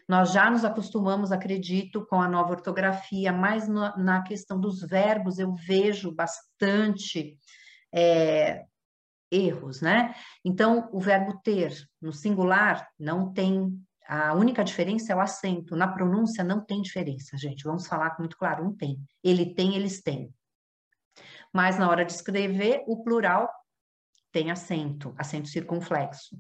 Nós 0.07 0.33
já 0.33 0.49
nos 0.49 0.65
acostumamos, 0.65 1.31
acredito, 1.31 2.05
com 2.05 2.21
a 2.21 2.27
nova 2.27 2.51
ortografia, 2.51 3.31
mas 3.31 3.67
na 3.67 4.21
questão 4.23 4.59
dos 4.59 4.81
verbos 4.81 5.39
eu 5.39 5.55
vejo 5.55 6.13
bastante 6.13 7.37
é, 7.93 8.65
erros, 9.31 9.81
né? 9.81 10.13
Então, 10.43 10.89
o 10.91 10.99
verbo 10.99 11.39
ter 11.43 11.73
no 12.01 12.11
singular 12.11 12.87
não 12.99 13.31
tem 13.31 13.71
a 14.07 14.33
única 14.33 14.63
diferença 14.63 15.13
é 15.13 15.15
o 15.15 15.19
acento. 15.19 15.75
Na 15.75 15.88
pronúncia 15.88 16.43
não 16.43 16.63
tem 16.63 16.81
diferença, 16.81 17.38
gente. 17.38 17.63
Vamos 17.63 17.88
falar 17.88 18.15
muito 18.19 18.38
claro, 18.38 18.63
não 18.63 18.75
tem. 18.75 19.00
Ele 19.24 19.53
tem, 19.53 19.75
eles 19.75 20.01
têm. 20.01 20.33
Mas 21.53 21.77
na 21.77 21.89
hora 21.89 22.03
de 22.03 22.12
escrever, 22.12 22.83
o 22.88 23.03
plural 23.03 23.50
tem 24.33 24.50
acento, 24.50 25.13
acento 25.15 25.48
circunflexo. 25.48 26.36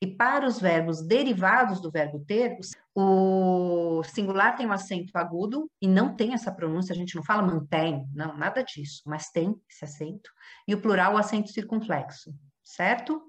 E 0.00 0.06
para 0.06 0.46
os 0.46 0.58
verbos 0.58 1.06
derivados 1.06 1.78
do 1.78 1.90
verbo 1.90 2.24
ter, 2.24 2.56
o 2.94 4.02
singular 4.02 4.56
tem 4.56 4.66
um 4.66 4.72
acento 4.72 5.16
agudo 5.18 5.70
e 5.80 5.86
não 5.86 6.16
tem 6.16 6.32
essa 6.32 6.50
pronúncia, 6.50 6.94
a 6.94 6.96
gente 6.96 7.14
não 7.14 7.22
fala 7.22 7.42
mantém, 7.42 8.08
não, 8.14 8.34
nada 8.34 8.64
disso, 8.64 9.02
mas 9.04 9.28
tem 9.28 9.54
esse 9.68 9.84
acento. 9.84 10.30
E 10.66 10.74
o 10.74 10.80
plural, 10.80 11.14
o 11.14 11.18
acento 11.18 11.50
circunflexo, 11.50 12.34
certo? 12.64 13.20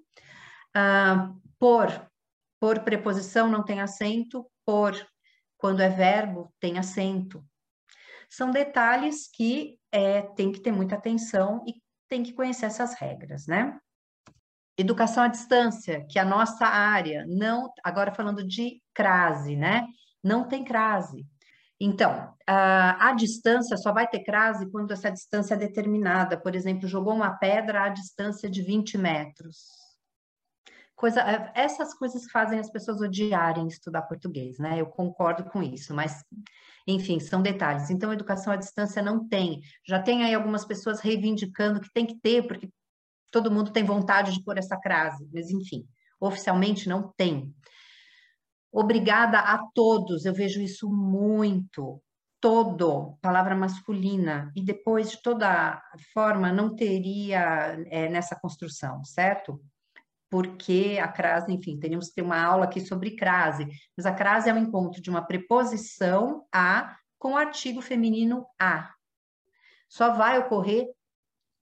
Ah, 0.74 1.34
por 1.60 2.10
por 2.66 2.80
preposição 2.80 3.48
não 3.48 3.64
tem 3.64 3.80
acento, 3.80 4.44
por 4.66 4.96
quando 5.56 5.82
é 5.82 5.88
verbo 5.88 6.52
tem 6.60 6.80
acento. 6.80 7.46
São 8.28 8.50
detalhes 8.50 9.30
que 9.32 9.78
é, 9.92 10.24
tem 10.24 10.52
que 10.52 10.60
ter 10.60 10.72
muita 10.72 10.96
atenção 10.96 11.64
e 11.68 11.76
tem 12.10 12.24
que 12.24 12.34
conhecer 12.34 12.66
essas 12.66 12.96
regras, 12.96 13.46
né? 13.46 13.78
Educação 14.76 15.22
à 15.22 15.28
distância, 15.28 16.08
que 16.10 16.18
é 16.18 16.24
a 16.24 16.26
nossa 16.26 16.66
área, 16.66 17.24
não, 17.28 17.72
agora 17.84 18.12
falando 18.12 18.44
de 18.44 18.82
crase, 18.96 19.56
né? 19.56 19.86
Não 20.24 20.48
tem 20.48 20.64
crase. 20.64 21.24
Então, 21.80 22.34
a, 22.48 23.10
a 23.10 23.14
distância 23.14 23.78
só 23.78 23.94
vai 23.94 24.08
ter 24.08 24.24
crase 24.24 24.72
quando 24.72 24.90
essa 24.90 25.12
distância 25.12 25.54
é 25.54 25.58
determinada. 25.58 26.36
Por 26.36 26.56
exemplo, 26.56 26.88
jogou 26.88 27.14
uma 27.14 27.38
pedra 27.38 27.84
à 27.84 27.90
distância 27.90 28.50
de 28.50 28.64
20 28.64 28.98
metros 28.98 29.85
coisa, 30.96 31.22
é, 31.22 31.52
essas 31.56 31.94
coisas 31.94 32.26
fazem 32.32 32.60
as 32.60 32.70
pessoas 32.70 33.02
odiarem 33.02 33.68
estudar 33.68 34.04
português, 34.04 34.58
né? 34.58 34.80
Eu 34.80 34.88
concordo 34.88 35.44
com 35.46 35.62
isso, 35.62 35.94
mas 35.94 36.24
enfim, 36.88 37.20
são 37.20 37.42
detalhes. 37.42 37.90
Então, 37.90 38.14
educação 38.14 38.54
à 38.54 38.56
distância 38.56 39.02
não 39.02 39.28
tem. 39.28 39.62
Já 39.88 40.02
tem 40.02 40.24
aí 40.24 40.34
algumas 40.34 40.64
pessoas 40.66 41.00
reivindicando 41.00 41.82
que 41.82 41.92
tem 41.92 42.06
que 42.06 42.16
ter, 42.16 42.48
porque 42.48 42.70
todo 43.32 43.52
mundo 43.52 43.72
tem 43.72 43.84
vontade 43.84 44.34
de 44.34 44.44
pôr 44.44 44.58
essa 44.58 44.78
crase, 44.78 45.28
mas 45.34 45.50
enfim, 45.50 45.86
oficialmente 46.20 46.88
não 46.88 47.12
tem. 47.18 47.54
Obrigada 48.72 49.40
a 49.40 49.58
todos, 49.74 50.26
eu 50.26 50.34
vejo 50.34 50.62
isso 50.62 50.90
muito. 50.90 52.02
Todo, 52.40 53.18
palavra 53.22 53.56
masculina, 53.56 54.52
e 54.56 54.62
depois 54.62 55.10
de 55.10 55.22
toda 55.22 55.82
forma 56.14 56.52
não 56.52 56.76
teria 56.76 57.76
é, 57.90 58.08
nessa 58.08 58.36
construção, 58.36 59.04
certo? 59.04 59.60
Porque 60.36 61.00
a 61.02 61.08
crase, 61.08 61.50
enfim, 61.50 61.80
teríamos 61.80 62.10
que 62.10 62.16
ter 62.16 62.22
uma 62.22 62.38
aula 62.38 62.66
aqui 62.66 62.82
sobre 62.82 63.16
crase, 63.16 63.66
mas 63.96 64.06
a 64.06 64.14
crase 64.14 64.50
é 64.50 64.54
o 64.54 64.58
encontro 64.58 65.02
de 65.02 65.10
uma 65.10 65.26
preposição 65.26 66.46
a 66.54 66.98
com 67.18 67.32
o 67.32 67.38
artigo 67.38 67.82
feminino 67.82 68.46
a. 68.60 68.94
Só 69.88 70.12
vai 70.12 70.38
ocorrer 70.38 70.90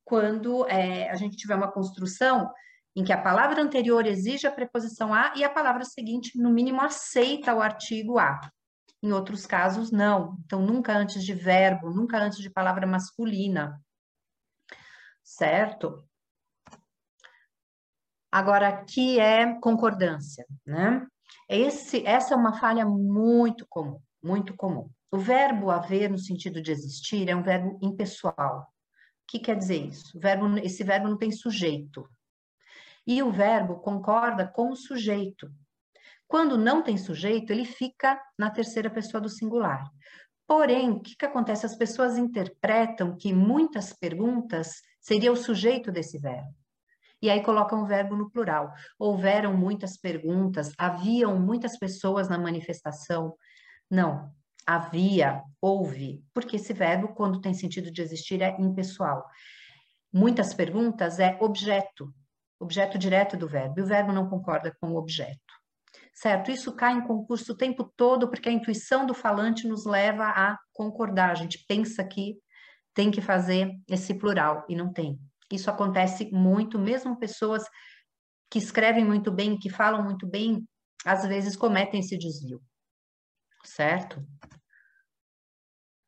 quando 0.04 0.68
é, 0.68 1.08
a 1.12 1.14
gente 1.14 1.38
tiver 1.38 1.54
uma 1.54 1.72
construção 1.72 2.52
em 2.96 3.04
que 3.04 3.14
a 3.14 3.22
palavra 3.22 3.62
anterior 3.62 4.08
exige 4.08 4.48
a 4.48 4.52
preposição 4.52 5.14
a 5.14 5.34
e 5.36 5.44
a 5.44 5.52
palavra 5.52 5.86
seguinte, 5.86 6.36
no 6.36 6.50
mínimo, 6.50 6.82
aceita 6.82 7.54
o 7.54 7.62
artigo 7.62 8.18
a. 8.18 8.42
Em 9.04 9.12
outros 9.12 9.46
casos, 9.46 9.92
não. 9.92 10.36
Então, 10.44 10.64
nunca 10.64 10.98
antes 10.98 11.24
de 11.24 11.36
verbo, 11.36 11.92
nunca 11.92 12.18
antes 12.18 12.40
de 12.40 12.50
palavra 12.50 12.88
masculina. 12.88 13.80
Certo? 15.24 16.04
Agora, 18.34 18.68
aqui 18.68 19.20
é 19.20 19.54
concordância, 19.60 20.44
né? 20.66 21.06
Esse, 21.48 22.04
essa 22.04 22.34
é 22.34 22.38
uma 22.38 22.60
falha 22.60 22.84
muito 22.84 23.64
comum, 23.70 24.00
muito 24.24 24.56
comum. 24.56 24.90
O 25.12 25.20
verbo 25.20 25.70
haver, 25.70 26.10
no 26.10 26.18
sentido 26.18 26.60
de 26.60 26.72
existir, 26.72 27.30
é 27.30 27.36
um 27.36 27.44
verbo 27.44 27.78
impessoal. 27.80 28.62
O 28.62 29.28
que 29.28 29.38
quer 29.38 29.56
dizer 29.56 29.86
isso? 29.86 30.20
Verbo, 30.20 30.58
esse 30.58 30.84
verbo 30.84 31.10
não 31.10 31.18
tem 31.20 31.32
sujeito. 31.32 32.10
E 33.06 33.22
o 33.22 33.32
verbo 33.32 33.76
concorda 33.76 34.48
com 34.48 34.72
o 34.72 34.76
sujeito. 34.76 35.54
Quando 36.28 36.58
não 36.58 36.82
tem 36.82 36.98
sujeito, 36.98 37.54
ele 37.54 37.66
fica 37.66 38.20
na 38.36 38.50
terceira 38.50 38.90
pessoa 38.90 39.22
do 39.22 39.30
singular. 39.30 39.88
Porém, 40.48 40.90
o 40.90 41.00
que, 41.00 41.16
que 41.16 41.26
acontece? 41.26 41.68
As 41.68 41.76
pessoas 41.76 42.18
interpretam 42.18 43.16
que 43.16 43.32
muitas 43.32 43.94
perguntas 43.94 44.82
seria 45.00 45.32
o 45.32 45.36
sujeito 45.36 45.92
desse 45.92 46.18
verbo 46.18 46.63
e 47.24 47.30
aí 47.30 47.42
colocam 47.42 47.82
o 47.82 47.86
verbo 47.86 48.18
no 48.18 48.30
plural. 48.30 48.74
Houveram 49.00 49.56
muitas 49.56 49.96
perguntas, 49.96 50.74
haviam 50.78 51.40
muitas 51.40 51.80
pessoas 51.80 52.28
na 52.28 52.38
manifestação. 52.38 53.34
Não, 53.90 54.30
havia, 54.68 55.42
houve, 55.62 56.22
porque 56.34 56.58
esse 56.58 56.74
verbo, 56.74 57.16
quando 57.16 57.40
tem 57.40 57.54
sentido 57.54 57.90
de 57.90 58.02
existir, 58.02 58.42
é 58.42 58.54
impessoal. 58.60 59.26
Muitas 60.12 60.54
perguntas 60.54 61.18
é 61.18 61.38
objeto, 61.40 62.14
objeto 62.60 62.98
direto 62.98 63.38
do 63.38 63.48
verbo, 63.48 63.80
e 63.80 63.84
o 63.84 63.88
verbo 63.88 64.12
não 64.12 64.30
concorda 64.30 64.76
com 64.82 64.92
o 64.92 64.98
objeto. 64.98 65.40
Certo? 66.14 66.52
Isso 66.52 66.76
cai 66.76 66.92
em 66.92 67.08
concurso 67.08 67.54
o 67.54 67.58
tempo 67.58 67.90
todo, 67.96 68.28
porque 68.28 68.50
a 68.50 68.52
intuição 68.52 69.06
do 69.06 69.14
falante 69.14 69.66
nos 69.66 69.86
leva 69.86 70.26
a 70.26 70.58
concordar. 70.74 71.32
A 71.32 71.36
gente 71.36 71.64
pensa 71.70 72.04
que 72.04 72.36
tem 72.94 73.10
que 73.10 73.22
fazer 73.22 73.72
esse 73.88 74.14
plural, 74.14 74.66
e 74.68 74.76
não 74.76 74.92
tem. 74.92 75.18
Isso 75.52 75.70
acontece 75.70 76.30
muito, 76.32 76.80
mesmo 76.80 77.18
pessoas 77.20 77.64
que 78.50 78.60
escrevem 78.60 79.04
muito 79.04 79.32
bem, 79.32 79.58
que 79.58 79.70
falam 79.70 80.04
muito 80.04 80.28
bem, 80.28 80.68
às 81.06 81.26
vezes 81.26 81.56
cometem 81.56 82.00
esse 82.00 82.18
desvio, 82.18 82.62
certo? 83.64 84.24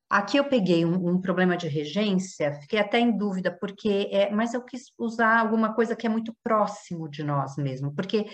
Aqui 0.09 0.37
eu 0.37 0.47
peguei 0.47 0.85
um, 0.85 1.09
um, 1.09 1.19
problema 1.19 1.57
de 1.57 1.67
regência, 1.67 2.53
fiquei 2.61 2.79
até 2.79 2.99
em 2.99 3.17
dúvida, 3.17 3.51
porque 3.51 4.07
é, 4.11 4.29
mas 4.29 4.53
eu 4.53 4.63
quis 4.63 4.83
usar 4.99 5.39
alguma 5.39 5.73
coisa 5.73 5.95
que 5.95 6.05
é 6.05 6.09
muito 6.09 6.35
próximo 6.43 7.09
de 7.09 7.23
nós 7.23 7.57
mesmo, 7.57 7.93
porque 7.95 8.25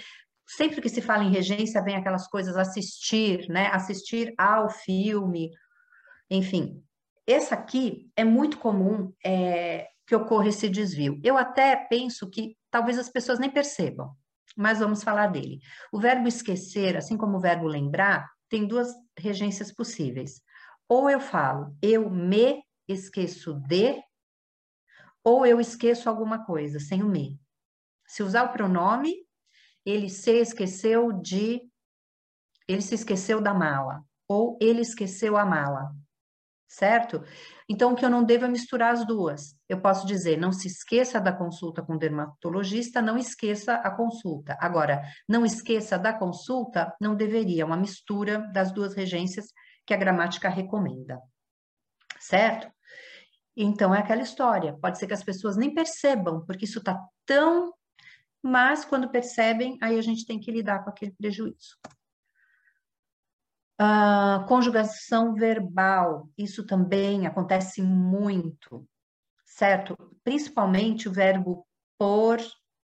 sempre 0.45 0.81
que 0.81 0.89
se 0.89 1.01
fala 1.01 1.23
em 1.23 1.31
regência 1.31 1.81
vem 1.81 1.95
aquelas 1.95 2.27
coisas 2.27 2.57
assistir, 2.57 3.47
né? 3.49 3.67
Assistir 3.67 4.33
ao 4.37 4.69
filme, 4.69 5.49
enfim. 6.29 6.83
Essa 7.25 7.55
aqui 7.55 8.11
é 8.17 8.25
muito 8.25 8.57
comum, 8.57 9.13
é, 9.25 9.87
que 10.11 10.15
ocorra 10.15 10.49
esse 10.49 10.67
desvio. 10.67 11.21
Eu 11.23 11.37
até 11.37 11.73
penso 11.73 12.29
que 12.29 12.57
talvez 12.69 12.99
as 12.99 13.07
pessoas 13.07 13.39
nem 13.39 13.49
percebam, 13.49 14.13
mas 14.57 14.79
vamos 14.79 15.03
falar 15.03 15.27
dele. 15.27 15.61
O 15.89 16.01
verbo 16.01 16.27
esquecer, 16.27 16.97
assim 16.97 17.15
como 17.15 17.37
o 17.37 17.39
verbo 17.39 17.65
lembrar, 17.65 18.29
tem 18.49 18.67
duas 18.67 18.89
regências 19.17 19.71
possíveis. 19.71 20.41
Ou 20.89 21.09
eu 21.09 21.21
falo, 21.21 21.73
eu 21.81 22.09
me 22.09 22.61
esqueço 22.89 23.53
de, 23.53 24.03
ou 25.23 25.45
eu 25.45 25.61
esqueço 25.61 26.09
alguma 26.09 26.45
coisa, 26.45 26.77
sem 26.77 27.01
o 27.01 27.07
me. 27.07 27.39
Se 28.05 28.21
usar 28.21 28.43
o 28.43 28.51
pronome, 28.51 29.15
ele 29.85 30.09
se 30.09 30.41
esqueceu 30.41 31.13
de. 31.13 31.61
Ele 32.67 32.81
se 32.81 32.95
esqueceu 32.95 33.39
da 33.39 33.53
mala, 33.53 34.03
ou 34.27 34.59
ele 34.61 34.81
esqueceu 34.81 35.37
a 35.37 35.45
mala, 35.45 35.95
certo? 36.71 37.21
Então, 37.67 37.91
o 37.91 37.95
que 37.95 38.05
eu 38.05 38.09
não 38.09 38.23
devo 38.23 38.45
é 38.45 38.47
misturar 38.47 38.93
as 38.93 39.05
duas. 39.05 39.57
Eu 39.67 39.81
posso 39.81 40.07
dizer, 40.07 40.37
não 40.37 40.53
se 40.53 40.67
esqueça 40.67 41.19
da 41.19 41.33
consulta 41.33 41.81
com 41.81 41.95
o 41.95 41.99
dermatologista, 41.99 43.01
não 43.01 43.17
esqueça 43.17 43.75
a 43.75 43.91
consulta. 43.91 44.57
Agora, 44.59 45.01
não 45.27 45.45
esqueça 45.45 45.99
da 45.99 46.13
consulta, 46.13 46.95
não 46.99 47.13
deveria, 47.13 47.65
uma 47.65 47.75
mistura 47.75 48.39
das 48.53 48.71
duas 48.71 48.95
regências 48.95 49.47
que 49.85 49.93
a 49.93 49.97
gramática 49.97 50.47
recomenda. 50.47 51.19
Certo? 52.17 52.71
Então, 53.55 53.93
é 53.93 53.99
aquela 53.99 54.21
história. 54.21 54.77
Pode 54.81 54.97
ser 54.97 55.07
que 55.07 55.13
as 55.13 55.23
pessoas 55.23 55.57
nem 55.57 55.73
percebam, 55.73 56.45
porque 56.45 56.63
isso 56.63 56.79
está 56.79 56.97
tão. 57.25 57.73
Mas, 58.41 58.85
quando 58.85 59.11
percebem, 59.11 59.77
aí 59.81 59.99
a 59.99 60.01
gente 60.01 60.25
tem 60.25 60.39
que 60.39 60.51
lidar 60.51 60.85
com 60.85 60.89
aquele 60.89 61.11
prejuízo. 61.11 61.77
Uh, 63.81 64.45
conjugação 64.45 65.33
verbal, 65.33 66.29
isso 66.37 66.63
também 66.67 67.25
acontece 67.25 67.81
muito, 67.81 68.87
certo? 69.43 69.97
Principalmente 70.23 71.09
o 71.09 71.11
verbo 71.11 71.65
por 71.97 72.37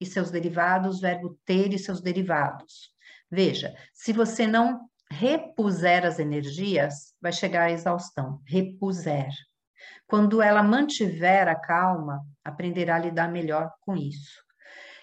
e 0.01 0.05
seus 0.05 0.29
derivados, 0.31 0.99
verbo 0.99 1.39
ter 1.45 1.73
e 1.73 1.79
seus 1.79 2.01
derivados. 2.01 2.89
Veja, 3.29 3.73
se 3.93 4.11
você 4.11 4.45
não 4.45 4.81
repuser 5.09 6.05
as 6.05 6.19
energias, 6.19 7.13
vai 7.21 7.31
chegar 7.31 7.63
à 7.67 7.71
exaustão. 7.71 8.41
Repuser. 8.45 9.29
Quando 10.05 10.41
ela 10.41 10.61
mantiver 10.61 11.47
a 11.47 11.55
calma, 11.55 12.21
aprenderá 12.43 12.97
a 12.97 12.99
lidar 12.99 13.31
melhor 13.31 13.71
com 13.79 13.95
isso. 13.95 14.43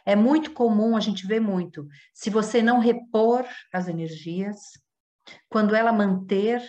É 0.04 0.14
muito 0.14 0.52
comum, 0.52 0.98
a 0.98 1.00
gente 1.00 1.26
vê 1.26 1.40
muito, 1.40 1.86
se 2.12 2.28
você 2.28 2.60
não 2.60 2.78
repor 2.78 3.46
as 3.72 3.88
energias, 3.88 4.58
quando 5.48 5.74
ela 5.74 5.92
manter. 5.92 6.62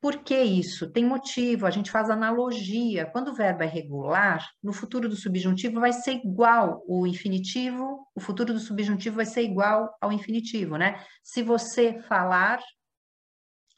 Por 0.00 0.22
que 0.22 0.36
isso? 0.40 0.90
Tem 0.92 1.04
motivo, 1.04 1.66
a 1.66 1.70
gente 1.70 1.90
faz 1.90 2.10
analogia. 2.10 3.06
Quando 3.06 3.28
o 3.28 3.34
verbo 3.34 3.62
é 3.62 3.66
regular, 3.66 4.46
no 4.62 4.72
futuro 4.72 5.08
do 5.08 5.16
subjuntivo 5.16 5.80
vai 5.80 5.92
ser 5.92 6.12
igual 6.12 6.84
o 6.86 7.06
infinitivo, 7.06 8.06
o 8.14 8.20
futuro 8.20 8.52
do 8.52 8.60
subjuntivo 8.60 9.16
vai 9.16 9.26
ser 9.26 9.42
igual 9.42 9.96
ao 10.00 10.12
infinitivo, 10.12 10.76
né? 10.76 11.04
Se 11.22 11.42
você 11.42 12.00
falar, 12.02 12.60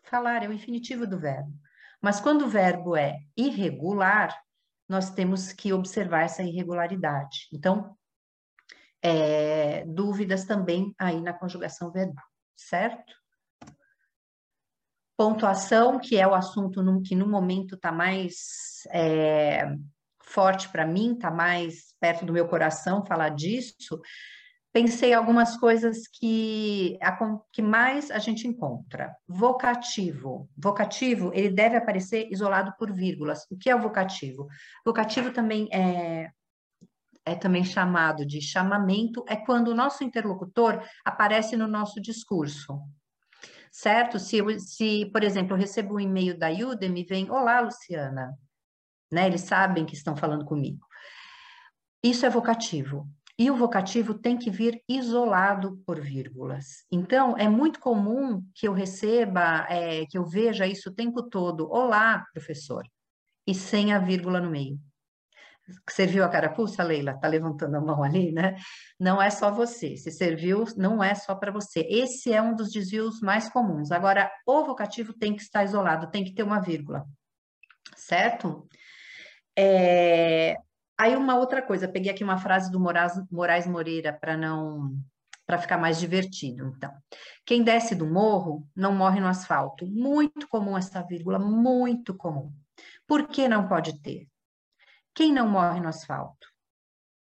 falar 0.05 0.43
é 0.43 0.49
o 0.49 0.53
infinitivo 0.53 1.07
do 1.07 1.19
verbo. 1.19 1.53
Mas 2.01 2.21
quando 2.21 2.43
o 2.43 2.49
verbo 2.49 2.97
é 2.97 3.19
irregular, 3.37 4.37
nós 4.89 5.11
temos 5.11 5.53
que 5.53 5.73
observar 5.73 6.23
essa 6.23 6.43
irregularidade. 6.43 7.49
Então, 7.53 7.97
é, 9.03 9.85
dúvidas 9.85 10.45
também 10.45 10.95
aí 10.99 11.21
na 11.21 11.33
conjugação 11.33 11.91
verbal, 11.93 12.25
certo? 12.57 13.15
Pontuação, 15.19 15.99
que 15.99 16.17
é 16.17 16.25
o 16.25 16.35
assunto 16.35 16.81
que 17.03 17.17
no 17.17 17.27
momento 17.27 17.75
está 17.75 17.91
mais 17.91 18.87
é, 18.93 19.67
forte 20.23 20.69
para 20.69 20.87
mim, 20.87 21.15
está 21.15 21.29
mais 21.29 21.93
perto 22.01 22.25
do 22.25 22.33
meu 22.33 22.47
coração 22.47 23.05
falar 23.05 23.31
disso, 23.31 24.01
pensei 24.73 25.13
algumas 25.13 25.57
coisas 25.57 26.07
que, 26.07 26.97
a, 27.03 27.19
que 27.53 27.61
mais 27.61 28.13
a 28.13 28.21
gente 28.21 28.47
encontra. 28.47 29.13
Vocativo. 29.27 30.49
Vocativo, 30.57 31.33
ele 31.35 31.51
deve 31.51 31.77
aparecer 31.77 32.29
isolado 32.31 32.73
por 32.79 32.93
vírgulas. 32.93 33.45
O 33.51 33.59
que 33.59 33.69
é 33.69 33.75
o 33.75 33.83
vocativo? 33.83 34.47
Vocativo 34.87 35.33
também 35.33 35.69
é, 35.73 36.31
é 37.27 37.35
também 37.35 37.65
chamado 37.65 38.25
de 38.25 38.41
chamamento, 38.41 39.25
é 39.29 39.35
quando 39.35 39.69
o 39.69 39.75
nosso 39.75 40.05
interlocutor 40.05 40.81
aparece 41.05 41.57
no 41.57 41.67
nosso 41.67 42.01
discurso 42.01 42.81
certo? 43.79 44.19
Se, 44.19 44.39
se 44.59 45.07
por 45.13 45.23
exemplo, 45.23 45.55
eu 45.55 45.59
recebo 45.59 45.95
um 45.95 46.01
e-mail 46.01 46.37
da 46.37 46.51
Udemy, 46.51 47.05
vem, 47.05 47.31
olá, 47.31 47.61
Luciana, 47.61 48.37
né? 49.11 49.27
Eles 49.29 49.43
sabem 49.43 49.87
que 49.87 49.95
estão 49.95 50.17
falando 50.17 50.45
comigo. 50.45 50.85
Isso 52.03 52.27
é 52.27 52.31
vocativo. 52.31 53.09
E 53.39 53.49
o 53.53 53.57
vocativo 53.57 54.15
tem 54.15 54.37
que 54.37 54.51
vir 54.51 54.83
isolado 54.89 55.81
por 55.87 56.01
vírgulas. 56.01 56.85
Então, 56.91 57.37
é 57.37 57.49
muito 57.49 57.79
comum 57.79 58.43
que 58.53 58.67
eu 58.67 58.73
receba, 58.73 59.65
é, 59.71 60.05
que 60.07 60.19
eu 60.19 60.27
veja 60.27 60.67
isso 60.67 60.91
o 60.91 60.95
tempo 60.95 61.23
todo, 61.23 61.71
olá, 61.71 62.27
professor, 62.33 62.85
e 63.47 63.55
sem 63.55 63.93
a 63.93 64.01
vírgula 64.01 64.41
no 64.41 64.51
meio. 64.51 64.81
Serviu 65.91 66.25
a 66.25 66.29
carapuça, 66.29 66.83
Leila? 66.83 67.19
Tá 67.19 67.29
levantando 67.29 67.77
a 67.77 67.81
mão 67.81 68.03
ali, 68.03 68.33
né? 68.33 68.57
Não 68.99 69.21
é 69.21 69.31
só 69.31 69.51
você. 69.51 69.97
Se 69.97 70.11
serviu, 70.11 70.65
não 70.77 71.03
é 71.03 71.15
só 71.15 71.35
para 71.35 71.53
você. 71.53 71.81
Esse 71.89 72.33
é 72.33 72.41
um 72.41 72.55
dos 72.55 72.71
desvios 72.71 73.21
mais 73.21 73.49
comuns. 73.49 73.91
Agora, 73.91 74.31
o 74.47 74.65
vocativo 74.65 75.13
tem 75.13 75.35
que 75.35 75.43
estar 75.43 75.65
isolado, 75.65 76.11
tem 76.11 76.25
que 76.25 76.35
ter 76.35 76.43
uma 76.43 76.61
vírgula, 76.61 77.05
certo? 77.97 78.67
É... 79.57 80.57
Aí 80.97 81.15
uma 81.15 81.37
outra 81.37 81.63
coisa, 81.63 81.87
peguei 81.87 82.11
aqui 82.11 82.25
uma 82.25 82.39
frase 82.39 82.71
do 82.71 82.81
Moraes 82.81 83.67
Moreira 83.67 84.13
para 84.13 84.37
não 84.37 84.99
para 85.49 85.59
ficar 85.59 85.79
mais 85.79 85.99
divertido. 85.99 86.75
Então, 86.77 86.93
quem 87.47 87.65
desce 87.65 87.95
do 87.95 88.07
morro 88.07 88.69
não 88.77 88.95
morre 88.95 89.19
no 89.19 89.27
asfalto. 89.27 89.87
Muito 89.87 90.47
comum 90.47 90.77
essa 90.77 91.03
vírgula, 91.03 91.39
muito 91.39 92.15
comum. 92.15 92.53
Por 93.07 93.27
que 93.27 93.49
não 93.49 93.67
pode 93.67 93.99
ter? 94.03 94.29
Quem 95.19 95.33
não 95.33 95.49
morre 95.49 95.81
no 95.81 95.89
asfalto? 95.89 96.47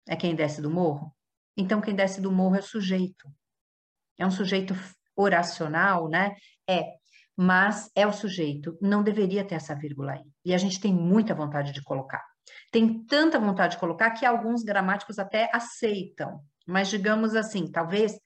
É 0.09 0.17
quem 0.17 0.35
desce 0.35 0.61
do 0.61 0.69
morro? 0.69 1.15
Então, 1.57 1.81
quem 1.81 1.95
desce 1.95 2.21
do 2.21 2.33
morro 2.33 2.57
é 2.57 2.59
o 2.59 2.63
sujeito. 2.63 3.33
É 4.19 4.27
um 4.27 4.33
sujeito 4.33 4.75
oracional, 5.15 6.09
né? 6.09 6.35
É, 6.69 6.95
mas 7.37 7.89
é 7.95 8.05
o 8.05 8.13
sujeito. 8.13 8.77
Não 8.83 9.01
deveria 9.01 9.45
ter 9.45 9.55
essa 9.55 9.77
vírgula 9.77 10.15
aí. 10.15 10.25
E 10.45 10.53
a 10.53 10.59
gente 10.59 10.81
tem 10.81 10.93
muita 10.93 11.37
vontade 11.37 11.71
de 11.71 11.81
colocar. 11.81 12.27
Tem 12.73 13.05
tanta 13.05 13.39
vontade 13.39 13.75
de 13.75 13.79
colocar 13.79 14.11
que 14.11 14.27
alguns 14.27 14.65
gramáticos 14.65 15.17
até 15.17 15.49
aceitam. 15.55 16.41
Mas 16.67 16.89
digamos 16.89 17.37
assim, 17.37 17.71
talvez 17.71 18.19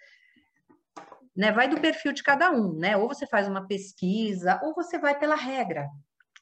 né, 1.37 1.53
vai 1.53 1.69
do 1.69 1.79
perfil 1.79 2.15
de 2.15 2.23
cada 2.23 2.51
um, 2.51 2.73
né? 2.79 2.97
Ou 2.97 3.07
você 3.07 3.27
faz 3.27 3.47
uma 3.47 3.67
pesquisa, 3.67 4.59
ou 4.63 4.75
você 4.75 4.99
vai 4.99 5.19
pela 5.19 5.37
regra, 5.37 5.91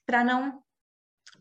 para 0.06 0.22
não 0.22 0.62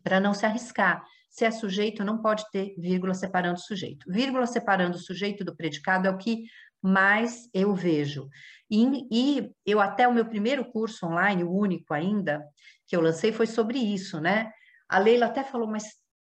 para 0.02 0.18
não 0.18 0.34
se 0.34 0.44
arriscar. 0.44 1.04
Se 1.30 1.44
é 1.44 1.50
sujeito, 1.50 2.04
não 2.04 2.20
pode 2.20 2.44
ter 2.50 2.74
vírgula 2.76 3.14
separando 3.14 3.54
o 3.54 3.62
sujeito. 3.62 4.04
Vírgula 4.10 4.46
separando 4.46 4.96
o 4.96 5.00
sujeito 5.00 5.44
do 5.44 5.56
predicado 5.56 6.08
é 6.08 6.10
o 6.10 6.18
que 6.18 6.44
mais 6.82 7.48
eu 7.54 7.74
vejo. 7.74 8.28
E, 8.68 9.06
e, 9.10 9.50
eu 9.64 9.80
até 9.80 10.08
o 10.08 10.12
meu 10.12 10.26
primeiro 10.26 10.64
curso 10.64 11.06
online, 11.06 11.44
o 11.44 11.52
único 11.52 11.94
ainda, 11.94 12.42
que 12.86 12.96
eu 12.96 13.00
lancei, 13.00 13.32
foi 13.32 13.46
sobre 13.46 13.78
isso, 13.78 14.20
né? 14.20 14.50
A 14.88 14.98
Leila 14.98 15.26
até 15.26 15.44
falou, 15.44 15.68
mas 15.68 15.84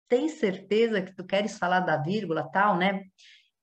tem 0.07 0.29
certeza 0.29 1.01
que 1.01 1.15
tu 1.15 1.25
queres 1.25 1.57
falar 1.57 1.79
da 1.79 1.97
vírgula 1.97 2.49
tal, 2.51 2.77
né? 2.77 3.01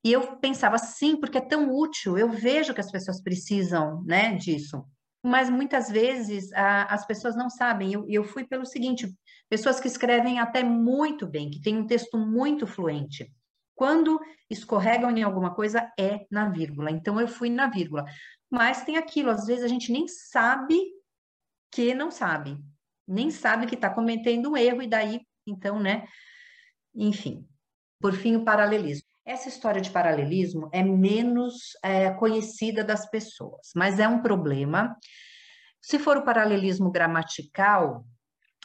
E 0.05 0.13
eu 0.13 0.39
pensava, 0.39 0.79
sim, 0.79 1.17
porque 1.17 1.39
é 1.39 1.47
tão 1.47 1.73
útil, 1.73 2.17
eu 2.17 2.31
vejo 2.31 2.73
que 2.73 2.81
as 2.81 2.91
pessoas 2.91 3.23
precisam, 3.23 4.03
né, 4.05 4.35
disso. 4.35 4.85
Mas 5.29 5.51
muitas 5.51 5.91
vezes 5.91 6.51
a, 6.55 6.85
as 6.85 7.07
pessoas 7.07 7.37
não 7.37 7.51
sabem. 7.51 7.93
Eu, 7.93 8.07
eu 8.09 8.25
fui 8.25 8.45
pelo 8.45 8.65
seguinte: 8.65 9.15
pessoas 9.49 9.79
que 9.79 9.87
escrevem 9.87 10.39
até 10.39 10.63
muito 10.65 11.27
bem, 11.27 11.51
que 11.51 11.61
têm 11.61 11.77
um 11.77 11.87
texto 11.87 12.17
muito 12.17 12.67
fluente. 12.67 13.31
Quando 13.75 14.19
escorregam 14.51 15.11
em 15.17 15.23
alguma 15.23 15.55
coisa, 15.55 15.93
é 15.99 16.27
na 16.31 16.49
vírgula. 16.49 16.91
Então, 16.91 17.21
eu 17.21 17.29
fui 17.29 17.51
na 17.51 17.69
vírgula. 17.69 18.05
Mas 18.51 18.85
tem 18.85 18.97
aquilo, 18.97 19.31
às 19.31 19.47
vezes 19.47 19.63
a 19.63 19.69
gente 19.69 19.93
nem 19.93 20.09
sabe 20.09 20.81
que 21.71 21.95
não 21.95 22.11
sabe, 22.11 22.59
nem 23.07 23.31
sabe 23.31 23.67
que 23.67 23.75
está 23.75 23.91
cometendo 23.91 24.51
um 24.51 24.57
erro, 24.57 24.83
e 24.83 24.87
daí, 24.89 25.21
então, 25.47 25.79
né? 25.79 26.09
Enfim. 26.95 27.47
Por 28.01 28.15
fim, 28.15 28.37
o 28.37 28.45
paralelismo. 28.45 29.08
Essa 29.29 29.51
história 29.51 29.79
de 29.79 29.91
paralelismo 29.91 30.71
é 30.73 30.83
menos 30.83 31.77
é, 31.83 32.11
conhecida 32.13 32.83
das 32.83 33.05
pessoas, 33.11 33.73
mas 33.77 34.01
é 34.01 34.09
um 34.09 34.23
problema. 34.23 34.97
Se 35.83 35.99
for 35.99 36.17
o 36.17 36.25
paralelismo 36.25 36.91
gramatical, 36.91 38.07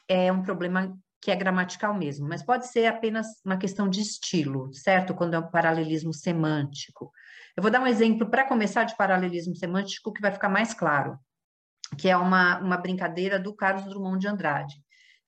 é 0.07 0.31
um 0.31 0.41
problema 0.41 0.97
que 1.21 1.31
é 1.31 1.35
gramatical 1.35 1.93
mesmo, 1.93 2.29
mas 2.29 2.41
pode 2.41 2.67
ser 2.67 2.85
apenas 2.85 3.27
uma 3.45 3.57
questão 3.57 3.89
de 3.89 3.99
estilo, 3.99 4.73
certo? 4.73 5.13
Quando 5.13 5.33
é 5.33 5.39
um 5.39 5.51
paralelismo 5.51 6.13
semântico. 6.13 7.11
Eu 7.57 7.61
vou 7.61 7.69
dar 7.69 7.81
um 7.81 7.87
exemplo 7.87 8.29
para 8.29 8.47
começar 8.47 8.85
de 8.85 8.95
paralelismo 8.95 9.57
semântico 9.57 10.13
que 10.13 10.21
vai 10.21 10.31
ficar 10.31 10.47
mais 10.47 10.73
claro, 10.73 11.19
que 11.97 12.07
é 12.07 12.15
uma, 12.15 12.59
uma 12.61 12.77
brincadeira 12.77 13.37
do 13.37 13.53
Carlos 13.53 13.83
Drummond 13.83 14.19
de 14.19 14.29
Andrade. 14.29 14.75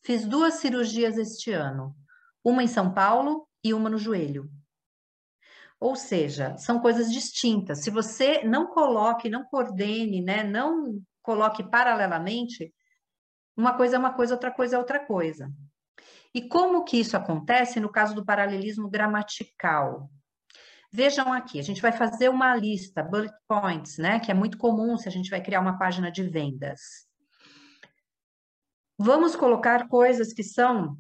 Fiz 0.02 0.26
duas 0.26 0.54
cirurgias 0.56 1.18
este 1.18 1.52
ano, 1.52 1.94
uma 2.42 2.64
em 2.64 2.68
São 2.68 2.94
Paulo 2.94 3.46
e 3.62 3.74
uma 3.74 3.90
no 3.90 3.98
joelho. 3.98 4.50
Ou 5.80 5.96
seja, 5.96 6.58
são 6.58 6.80
coisas 6.80 7.12
distintas. 7.12 7.84
Se 7.84 7.90
você 7.90 8.44
não 8.44 8.68
coloque, 8.68 9.30
não 9.30 9.44
coordene, 9.46 10.22
né, 10.22 10.44
não 10.44 11.02
coloque 11.22 11.64
paralelamente 11.64 12.74
uma 13.58 13.74
coisa 13.74 13.96
é 13.96 14.00
uma 14.00 14.14
coisa, 14.14 14.34
outra 14.34 14.52
coisa 14.52 14.76
é 14.76 14.80
outra 14.80 15.06
coisa. 15.06 15.50
E 16.34 16.48
como 16.50 16.84
que 16.84 17.00
isso 17.00 17.16
acontece 17.16 17.80
no 17.80 17.90
caso 17.90 18.14
do 18.14 18.26
paralelismo 18.26 18.90
gramatical? 18.90 20.10
Vejam 20.92 21.32
aqui, 21.32 21.60
a 21.60 21.62
gente 21.64 21.82
vai 21.82 21.92
fazer 21.92 22.30
uma 22.30 22.56
lista, 22.56 23.02
bullet 23.02 23.34
points, 23.48 23.98
né? 23.98 24.20
Que 24.20 24.32
é 24.32 24.34
muito 24.34 24.58
comum 24.58 24.98
se 24.98 25.08
a 25.08 25.12
gente 25.12 25.30
vai 25.30 25.42
criar 25.42 25.62
uma 25.62 25.78
página 25.78 26.12
de 26.12 26.24
vendas. 26.24 27.08
Vamos 28.98 29.36
colocar 29.36 29.88
coisas 29.88 30.34
que 30.34 30.44
são 30.44 30.98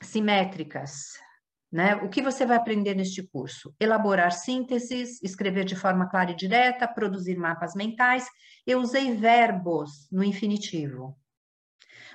simétricas, 0.00 1.18
né? 1.74 1.96
O 1.96 2.08
que 2.08 2.22
você 2.22 2.46
vai 2.46 2.56
aprender 2.56 2.94
neste 2.94 3.20
curso? 3.20 3.74
Elaborar 3.80 4.30
sínteses, 4.30 5.20
escrever 5.24 5.64
de 5.64 5.74
forma 5.74 6.08
clara 6.08 6.30
e 6.30 6.36
direta, 6.36 6.86
produzir 6.86 7.36
mapas 7.36 7.74
mentais. 7.74 8.24
Eu 8.64 8.78
usei 8.78 9.16
verbos 9.16 10.08
no 10.12 10.22
infinitivo. 10.22 11.18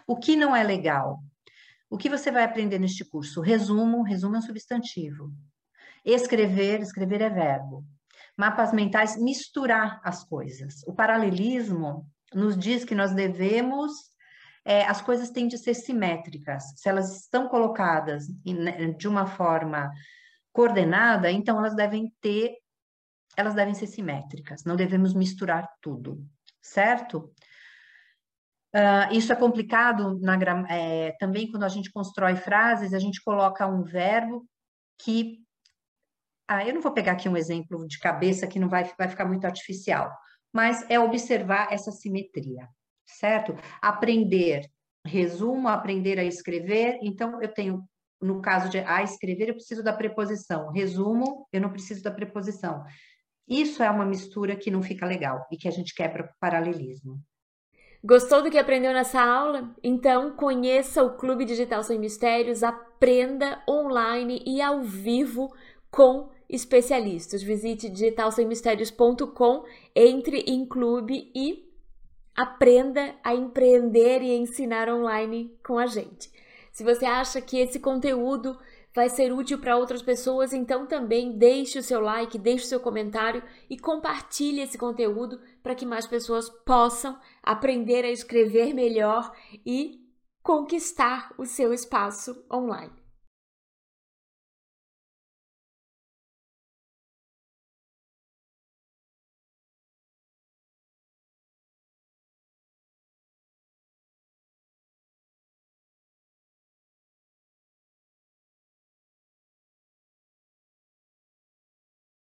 O 0.07 0.15
que 0.15 0.37
não 0.37 0.55
é 0.55 0.63
legal? 0.63 1.19
O 1.89 1.97
que 1.97 2.09
você 2.09 2.31
vai 2.31 2.45
aprender 2.45 2.79
neste 2.79 3.03
curso? 3.03 3.41
Resumo, 3.41 4.01
resumo 4.01 4.37
é 4.37 4.39
um 4.39 4.41
substantivo. 4.41 5.29
Escrever, 6.05 6.79
escrever 6.79 7.19
é 7.19 7.29
verbo. 7.29 7.83
Mapas 8.37 8.71
mentais, 8.71 9.21
misturar 9.21 9.99
as 10.05 10.23
coisas. 10.23 10.75
O 10.87 10.93
paralelismo 10.93 12.07
nos 12.33 12.57
diz 12.57 12.85
que 12.85 12.95
nós 12.95 13.13
devemos 13.13 13.91
é, 14.65 14.85
as 14.85 15.01
coisas 15.01 15.29
têm 15.29 15.47
de 15.47 15.57
ser 15.57 15.73
simétricas. 15.73 16.63
Se 16.75 16.89
elas 16.89 17.21
estão 17.21 17.47
colocadas 17.47 18.27
né, 18.45 18.91
de 18.93 19.07
uma 19.07 19.25
forma 19.25 19.91
coordenada, 20.51 21.31
então 21.31 21.57
elas 21.57 21.75
devem 21.75 22.13
ter, 22.21 22.55
elas 23.35 23.53
devem 23.53 23.73
ser 23.73 23.87
simétricas. 23.87 24.63
Não 24.63 24.75
devemos 24.75 25.13
misturar 25.13 25.67
tudo, 25.81 26.25
certo? 26.61 27.33
Uh, 28.75 29.11
isso 29.11 29.33
é 29.33 29.35
complicado 29.35 30.19
na, 30.19 30.37
é, 30.69 31.13
também 31.19 31.49
quando 31.49 31.63
a 31.63 31.69
gente 31.69 31.91
constrói 31.91 32.35
frases, 32.35 32.93
a 32.93 32.99
gente 32.99 33.21
coloca 33.23 33.65
um 33.65 33.83
verbo 33.83 34.45
que. 34.97 35.39
Ah, 36.47 36.65
eu 36.65 36.73
não 36.73 36.81
vou 36.81 36.91
pegar 36.91 37.11
aqui 37.11 37.29
um 37.29 37.37
exemplo 37.37 37.87
de 37.87 37.99
cabeça 37.99 38.47
que 38.47 38.59
não 38.59 38.67
vai, 38.67 38.91
vai 38.97 39.07
ficar 39.07 39.25
muito 39.25 39.45
artificial, 39.45 40.11
mas 40.51 40.83
é 40.89 40.99
observar 40.99 41.71
essa 41.71 41.91
simetria 41.91 42.67
certo? 43.17 43.55
Aprender, 43.81 44.69
resumo, 45.05 45.67
aprender 45.67 46.19
a 46.19 46.23
escrever. 46.23 46.99
Então, 47.01 47.41
eu 47.41 47.53
tenho, 47.53 47.83
no 48.21 48.41
caso 48.41 48.69
de 48.69 48.79
a 48.79 49.01
escrever, 49.03 49.49
eu 49.49 49.55
preciso 49.55 49.83
da 49.83 49.93
preposição. 49.93 50.71
Resumo, 50.71 51.47
eu 51.51 51.61
não 51.61 51.71
preciso 51.71 52.03
da 52.03 52.11
preposição. 52.11 52.83
Isso 53.47 53.81
é 53.81 53.89
uma 53.89 54.05
mistura 54.05 54.55
que 54.55 54.69
não 54.69 54.83
fica 54.83 55.05
legal 55.05 55.47
e 55.51 55.57
que 55.57 55.67
a 55.67 55.71
gente 55.71 55.95
quebra 55.95 56.23
o 56.23 56.29
paralelismo. 56.39 57.19
Gostou 58.03 58.41
do 58.41 58.49
que 58.49 58.57
aprendeu 58.57 58.93
nessa 58.93 59.21
aula? 59.21 59.75
Então 59.83 60.31
conheça 60.31 61.03
o 61.03 61.17
Clube 61.17 61.43
Digital 61.43 61.83
Sem 61.83 61.99
Mistérios, 61.99 62.63
aprenda 62.63 63.61
online 63.67 64.41
e 64.45 64.61
ao 64.61 64.83
vivo 64.83 65.53
com 65.91 66.29
especialistas. 66.47 67.43
Visite 67.43 67.89
digitalsemmistérios.com, 67.89 69.65
entre 69.95 70.39
em 70.41 70.65
clube 70.65 71.29
e 71.35 71.68
aprenda 72.35 73.15
a 73.23 73.33
empreender 73.33 74.21
e 74.21 74.35
ensinar 74.35 74.89
online 74.89 75.57
com 75.65 75.77
a 75.77 75.85
gente. 75.85 76.31
Se 76.71 76.83
você 76.83 77.05
acha 77.05 77.41
que 77.41 77.57
esse 77.57 77.79
conteúdo 77.79 78.57
vai 78.93 79.09
ser 79.09 79.31
útil 79.31 79.59
para 79.59 79.77
outras 79.77 80.01
pessoas, 80.01 80.51
então 80.51 80.85
também 80.85 81.37
deixe 81.37 81.79
o 81.79 81.83
seu 81.83 81.99
like, 81.99 82.37
deixe 82.37 82.65
o 82.65 82.67
seu 82.67 82.79
comentário 82.79 83.43
e 83.69 83.77
compartilhe 83.77 84.61
esse 84.61 84.77
conteúdo 84.77 85.39
para 85.61 85.75
que 85.75 85.85
mais 85.85 86.07
pessoas 86.07 86.49
possam 86.49 87.17
aprender 87.43 88.03
a 88.03 88.11
escrever 88.11 88.73
melhor 88.73 89.31
e 89.65 89.99
conquistar 90.41 91.33
o 91.37 91.45
seu 91.45 91.73
espaço 91.73 92.43
online. 92.51 92.98